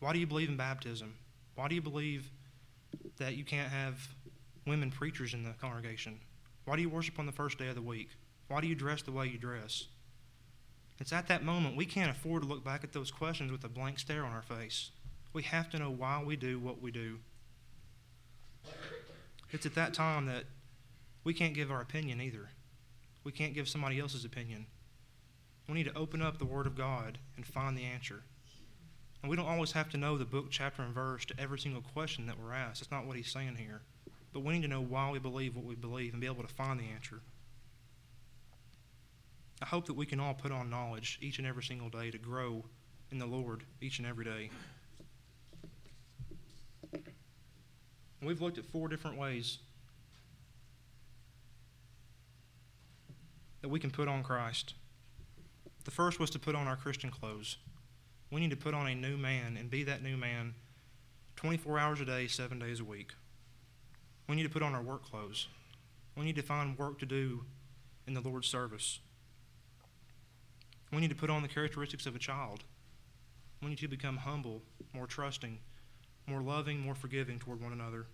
Why 0.00 0.12
do 0.12 0.18
you 0.18 0.26
believe 0.26 0.50
in 0.50 0.56
baptism? 0.56 1.14
Why 1.54 1.68
do 1.68 1.74
you 1.74 1.82
believe 1.82 2.30
that 3.16 3.36
you 3.36 3.44
can't 3.44 3.70
have 3.70 4.08
women 4.66 4.90
preachers 4.90 5.32
in 5.32 5.42
the 5.42 5.52
congregation? 5.60 6.20
Why 6.66 6.76
do 6.76 6.82
you 6.82 6.90
worship 6.90 7.18
on 7.18 7.26
the 7.26 7.32
first 7.32 7.58
day 7.58 7.68
of 7.68 7.74
the 7.74 7.82
week? 7.82 8.10
Why 8.48 8.60
do 8.60 8.66
you 8.66 8.74
dress 8.74 9.02
the 9.02 9.12
way 9.12 9.26
you 9.26 9.38
dress? 9.38 9.84
It's 10.98 11.12
at 11.12 11.28
that 11.28 11.44
moment 11.44 11.76
we 11.76 11.86
can't 11.86 12.10
afford 12.10 12.42
to 12.42 12.48
look 12.48 12.64
back 12.64 12.82
at 12.82 12.92
those 12.92 13.10
questions 13.10 13.52
with 13.52 13.62
a 13.62 13.68
blank 13.68 13.98
stare 13.98 14.24
on 14.24 14.32
our 14.32 14.42
face. 14.42 14.90
We 15.32 15.42
have 15.44 15.70
to 15.70 15.78
know 15.78 15.90
why 15.90 16.22
we 16.24 16.36
do 16.36 16.58
what 16.58 16.82
we 16.82 16.90
do. 16.90 17.18
It's 19.52 19.66
at 19.66 19.74
that 19.76 19.94
time 19.94 20.26
that 20.26 20.44
we 21.24 21.34
can't 21.34 21.54
give 21.54 21.70
our 21.70 21.80
opinion 21.80 22.20
either. 22.20 22.50
We 23.22 23.32
can't 23.32 23.54
give 23.54 23.68
somebody 23.68 24.00
else's 24.00 24.24
opinion. 24.24 24.66
We 25.68 25.74
need 25.74 25.84
to 25.84 25.96
open 25.96 26.22
up 26.22 26.38
the 26.38 26.46
Word 26.46 26.66
of 26.66 26.76
God 26.76 27.18
and 27.36 27.46
find 27.46 27.76
the 27.76 27.84
answer. 27.84 28.22
And 29.22 29.30
we 29.30 29.36
don't 29.36 29.46
always 29.46 29.72
have 29.72 29.90
to 29.90 29.96
know 29.96 30.16
the 30.16 30.24
book, 30.24 30.46
chapter, 30.50 30.82
and 30.82 30.94
verse 30.94 31.24
to 31.26 31.38
every 31.38 31.58
single 31.58 31.82
question 31.82 32.26
that 32.26 32.38
we're 32.40 32.54
asked. 32.54 32.80
That's 32.80 32.90
not 32.90 33.06
what 33.06 33.16
he's 33.16 33.30
saying 33.30 33.56
here. 33.56 33.82
But 34.32 34.40
we 34.40 34.54
need 34.54 34.62
to 34.62 34.68
know 34.68 34.80
why 34.80 35.10
we 35.10 35.18
believe 35.18 35.56
what 35.56 35.64
we 35.64 35.74
believe 35.74 36.12
and 36.12 36.20
be 36.20 36.26
able 36.26 36.42
to 36.42 36.54
find 36.54 36.80
the 36.80 36.90
answer. 36.94 37.20
I 39.60 39.66
hope 39.66 39.86
that 39.86 39.94
we 39.94 40.06
can 40.06 40.20
all 40.20 40.34
put 40.34 40.52
on 40.52 40.70
knowledge 40.70 41.18
each 41.20 41.38
and 41.38 41.46
every 41.46 41.62
single 41.62 41.88
day 41.88 42.10
to 42.10 42.18
grow 42.18 42.64
in 43.10 43.18
the 43.18 43.26
Lord 43.26 43.64
each 43.80 43.98
and 43.98 44.06
every 44.06 44.24
day. 44.24 44.50
We've 48.22 48.40
looked 48.40 48.58
at 48.58 48.64
four 48.64 48.88
different 48.88 49.16
ways 49.16 49.58
that 53.62 53.68
we 53.68 53.80
can 53.80 53.90
put 53.90 54.08
on 54.08 54.22
Christ. 54.22 54.74
The 55.84 55.90
first 55.90 56.20
was 56.20 56.30
to 56.30 56.38
put 56.38 56.54
on 56.54 56.66
our 56.66 56.76
Christian 56.76 57.10
clothes. 57.10 57.56
We 58.30 58.40
need 58.40 58.50
to 58.50 58.56
put 58.56 58.74
on 58.74 58.86
a 58.86 58.94
new 58.94 59.16
man 59.16 59.56
and 59.56 59.70
be 59.70 59.84
that 59.84 60.02
new 60.02 60.16
man 60.16 60.54
24 61.36 61.78
hours 61.78 62.00
a 62.00 62.04
day, 62.04 62.26
seven 62.26 62.58
days 62.58 62.80
a 62.80 62.84
week. 62.84 63.12
We 64.28 64.36
need 64.36 64.42
to 64.42 64.48
put 64.48 64.62
on 64.62 64.74
our 64.74 64.82
work 64.82 65.04
clothes. 65.04 65.48
We 66.16 66.24
need 66.24 66.36
to 66.36 66.42
find 66.42 66.76
work 66.76 66.98
to 66.98 67.06
do 67.06 67.44
in 68.06 68.14
the 68.14 68.20
Lord's 68.20 68.48
service. 68.48 68.98
We 70.92 71.00
need 71.00 71.10
to 71.10 71.16
put 71.16 71.30
on 71.30 71.42
the 71.42 71.48
characteristics 71.48 72.06
of 72.06 72.16
a 72.16 72.18
child. 72.18 72.64
We 73.62 73.68
need 73.68 73.78
to 73.78 73.88
become 73.88 74.18
humble, 74.18 74.62
more 74.94 75.06
trusting, 75.06 75.58
more 76.26 76.40
loving, 76.40 76.80
more 76.80 76.94
forgiving 76.94 77.38
toward 77.38 77.60
one 77.60 77.72
another. 77.72 78.06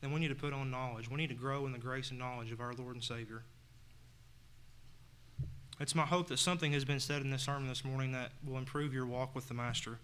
Then 0.00 0.12
we 0.12 0.20
need 0.20 0.28
to 0.28 0.34
put 0.34 0.52
on 0.52 0.70
knowledge. 0.70 1.10
We 1.10 1.16
need 1.16 1.28
to 1.28 1.34
grow 1.34 1.66
in 1.66 1.72
the 1.72 1.78
grace 1.78 2.10
and 2.10 2.18
knowledge 2.18 2.52
of 2.52 2.60
our 2.60 2.72
Lord 2.72 2.94
and 2.94 3.04
Savior. 3.04 3.42
It's 5.78 5.94
my 5.94 6.06
hope 6.06 6.28
that 6.28 6.38
something 6.38 6.72
has 6.72 6.84
been 6.84 7.00
said 7.00 7.22
in 7.22 7.30
this 7.30 7.42
sermon 7.42 7.68
this 7.68 7.84
morning 7.84 8.12
that 8.12 8.32
will 8.46 8.56
improve 8.56 8.94
your 8.94 9.04
walk 9.04 9.34
with 9.34 9.48
the 9.48 9.54
Master. 9.54 9.98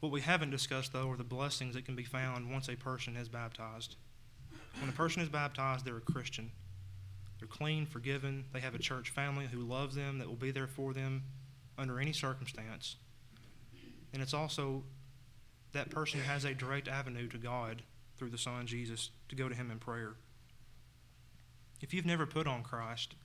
What 0.00 0.12
we 0.12 0.20
haven't 0.20 0.50
discussed, 0.50 0.92
though, 0.92 1.10
are 1.10 1.16
the 1.16 1.24
blessings 1.24 1.74
that 1.74 1.84
can 1.84 1.96
be 1.96 2.04
found 2.04 2.50
once 2.50 2.68
a 2.68 2.76
person 2.76 3.16
is 3.16 3.28
baptized. 3.28 3.96
When 4.80 4.88
a 4.88 4.92
person 4.92 5.22
is 5.22 5.28
baptized, 5.28 5.84
they're 5.84 5.96
a 5.96 6.00
Christian. 6.00 6.50
They're 7.42 7.48
clean, 7.48 7.86
forgiven. 7.86 8.44
They 8.52 8.60
have 8.60 8.76
a 8.76 8.78
church 8.78 9.10
family 9.10 9.48
who 9.50 9.62
loves 9.62 9.96
them, 9.96 10.18
that 10.18 10.28
will 10.28 10.36
be 10.36 10.52
there 10.52 10.68
for 10.68 10.92
them 10.92 11.24
under 11.76 11.98
any 11.98 12.12
circumstance. 12.12 12.94
And 14.12 14.22
it's 14.22 14.32
also 14.32 14.84
that 15.72 15.90
person 15.90 16.20
has 16.20 16.44
a 16.44 16.54
direct 16.54 16.86
avenue 16.86 17.26
to 17.26 17.38
God 17.38 17.82
through 18.16 18.30
the 18.30 18.38
Son, 18.38 18.68
Jesus, 18.68 19.10
to 19.28 19.34
go 19.34 19.48
to 19.48 19.56
Him 19.56 19.72
in 19.72 19.80
prayer. 19.80 20.12
If 21.80 21.92
you've 21.92 22.06
never 22.06 22.26
put 22.26 22.46
on 22.46 22.62
Christ, 22.62 23.16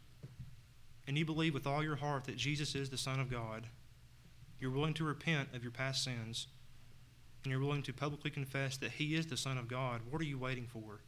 and 1.05 1.15
you 1.15 1.23
believe 1.23 1.53
with 1.53 1.67
all 1.67 1.83
your 1.83 1.97
heart 1.97 2.23
that 2.23 2.37
Jesus 2.37 2.73
is 2.73 2.89
the 2.89 2.97
Son 2.97 3.19
of 3.19 3.29
God, 3.29 3.67
you're 4.59 4.71
willing 4.71 4.95
to 4.95 5.03
repent 5.03 5.49
of 5.53 5.61
your 5.61 5.71
past 5.71 6.03
sins, 6.03 6.47
and 7.43 7.51
you're 7.51 7.61
willing 7.61 7.83
to 7.83 7.93
publicly 7.93 8.31
confess 8.31 8.77
that 8.77 8.93
He 8.93 9.13
is 9.13 9.27
the 9.27 9.37
Son 9.37 9.59
of 9.59 9.67
God, 9.67 10.01
what 10.09 10.19
are 10.19 10.25
you 10.25 10.39
waiting 10.39 10.65
for? 10.65 11.01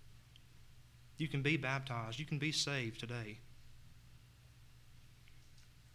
You 1.20 1.28
can 1.28 1.44
be 1.44 1.56
baptized, 1.56 2.18
you 2.18 2.26
can 2.26 2.40
be 2.40 2.52
saved 2.52 3.00
today. 3.00 3.38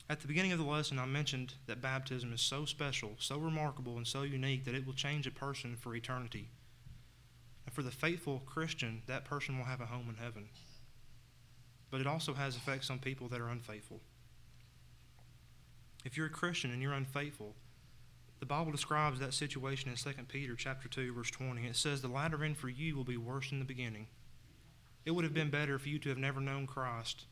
At 0.09 0.21
the 0.21 0.29
beginning 0.29 0.53
of 0.53 0.59
the 0.59 0.65
lesson, 0.65 0.99
I 0.99 1.07
mentioned 1.07 1.55
that 1.67 1.81
baptism 1.81 2.33
is 2.33 2.41
so 2.41 2.67
special, 2.67 3.13
so 3.19 3.39
remarkable, 3.39 3.97
and 3.97 4.07
so 4.07 4.23
unique 4.23 4.65
that 4.67 4.75
it 4.75 4.87
will 4.87 4.93
change 4.93 5.27
a 5.27 5.33
person 5.33 5.77
for 5.77 5.97
eternity. 5.97 6.51
And 7.67 7.75
for 7.75 7.83
the 7.83 7.91
faithful 7.91 8.43
Christian, 8.45 9.03
that 9.07 9.25
person 9.25 9.59
will 9.59 9.65
have 9.65 9.81
a 9.81 9.87
home 9.87 10.09
in 10.09 10.23
heaven 10.23 10.49
but 11.95 12.01
it 12.01 12.09
also 12.09 12.35
has 12.35 12.57
effects 12.57 12.91
on 12.91 12.99
people 12.99 13.29
that 13.29 13.41
are 13.41 13.51
unfaithful. 13.51 14.01
If 16.05 16.17
you're 16.17 16.27
a 16.27 16.29
Christian 16.29 16.73
and 16.73 16.83
you're 16.83 16.93
unfaithful, 16.93 17.55
the 18.41 18.47
Bible 18.47 18.73
describes 18.73 19.21
that 19.21 19.33
situation 19.33 19.89
in 19.89 19.97
2 19.97 20.25
Peter 20.27 20.57
chapter 20.57 20.89
2 20.89 21.15
verse 21.15 21.31
20. 21.31 21.65
It 21.65 21.77
says 21.77 22.03
the 22.03 22.09
latter 22.09 22.43
end 22.43 22.59
for 22.59 22.69
you 22.69 22.97
will 22.97 23.05
be 23.05 23.17
worse 23.17 23.51
than 23.51 23.61
the 23.61 23.65
beginning. 23.65 24.09
It 25.05 25.11
would 25.11 25.25
have 25.25 25.35
been 25.35 25.51
better 25.51 25.79
for 25.79 25.89
you 25.89 25.99
to 26.01 26.09
have 26.09 26.19
never 26.19 26.41
known 26.41 26.67
Christ 26.67 27.25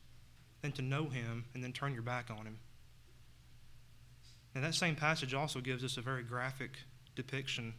than 0.61 0.73
to 0.73 0.83
know 0.83 1.09
him 1.09 1.47
and 1.55 1.63
then 1.63 1.73
turn 1.73 1.95
your 1.95 2.03
back 2.03 2.31
on 2.31 2.47
him. 2.47 2.59
And 4.55 4.63
that 4.63 4.75
same 4.75 4.97
passage 4.97 5.35
also 5.35 5.61
gives 5.61 5.83
us 5.83 5.97
a 5.97 6.03
very 6.03 6.23
graphic 6.23 6.73
depiction 7.15 7.75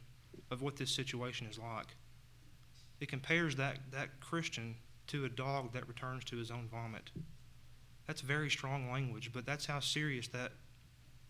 of 0.51 0.61
what 0.61 0.77
this 0.77 0.91
situation 0.91 1.47
is 1.47 1.59
like. 1.59 1.95
It 2.99 3.09
compares 3.09 3.55
that, 3.57 3.77
that 3.91 4.19
Christian 4.19 4.75
to 5.07 5.25
a 5.25 5.29
dog 5.29 5.73
that 5.73 5.87
returns 5.87 6.23
to 6.25 6.37
his 6.37 6.49
own 6.49 6.67
vomit. 6.71 7.11
That's 8.07 8.21
very 8.21 8.49
strong 8.49 8.91
language, 8.91 9.31
but 9.33 9.45
that's 9.45 9.65
how 9.65 9.79
serious 9.79 10.27
that, 10.29 10.51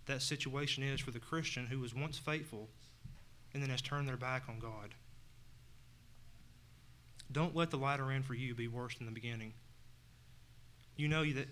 that 0.06 0.22
situation 0.22 0.84
is 0.84 1.00
for 1.00 1.12
the 1.12 1.20
Christian 1.20 1.68
who 1.68 1.80
was 1.80 1.94
once 1.94 2.18
faithful 2.18 2.70
and 3.54 3.62
then 3.62 3.70
has 3.70 3.82
turned 3.82 4.08
their 4.08 4.18
back 4.18 4.44
on 4.48 4.60
God. 4.60 4.96
Don't 7.34 7.56
let 7.56 7.72
the 7.72 7.78
latter 7.78 8.12
end 8.12 8.26
for 8.26 8.36
you 8.36 8.54
be 8.54 8.68
worse 8.68 8.96
than 8.96 9.08
the 9.08 9.12
beginning. 9.12 9.54
You 10.96 11.08
know 11.08 11.26
that 11.26 11.48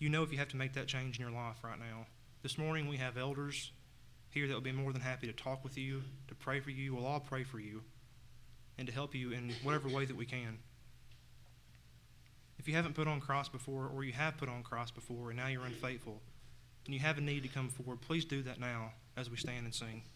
you 0.00 0.08
know 0.08 0.22
if 0.22 0.32
you 0.32 0.38
have 0.38 0.48
to 0.48 0.56
make 0.56 0.72
that 0.72 0.86
change 0.86 1.18
in 1.18 1.22
your 1.24 1.34
life 1.34 1.56
right 1.62 1.78
now. 1.78 2.06
This 2.42 2.56
morning 2.56 2.88
we 2.88 2.96
have 2.96 3.18
elders 3.18 3.70
here 4.30 4.48
that 4.48 4.54
will 4.54 4.60
be 4.60 4.72
more 4.72 4.92
than 4.92 5.02
happy 5.02 5.26
to 5.26 5.32
talk 5.32 5.62
with 5.62 5.76
you, 5.76 6.02
to 6.28 6.34
pray 6.34 6.60
for 6.60 6.70
you. 6.70 6.94
We'll 6.94 7.06
all 7.06 7.20
pray 7.20 7.44
for 7.44 7.60
you 7.60 7.82
and 8.78 8.88
to 8.88 8.92
help 8.92 9.14
you 9.14 9.32
in 9.32 9.52
whatever 9.62 9.88
way 9.88 10.06
that 10.06 10.16
we 10.16 10.26
can. 10.26 10.58
If 12.58 12.66
you 12.66 12.74
haven't 12.74 12.94
put 12.94 13.06
on 13.06 13.20
Christ 13.20 13.52
before, 13.52 13.90
or 13.94 14.02
you 14.02 14.14
have 14.14 14.38
put 14.38 14.48
on 14.48 14.62
Christ 14.62 14.94
before, 14.94 15.28
and 15.28 15.38
now 15.38 15.48
you're 15.48 15.66
unfaithful, 15.66 16.22
and 16.86 16.94
you 16.94 17.00
have 17.00 17.18
a 17.18 17.20
need 17.20 17.42
to 17.42 17.48
come 17.48 17.68
forward, 17.68 18.00
please 18.00 18.24
do 18.24 18.42
that 18.42 18.58
now 18.58 18.92
as 19.16 19.28
we 19.28 19.36
stand 19.36 19.66
and 19.66 19.74
sing. 19.74 20.04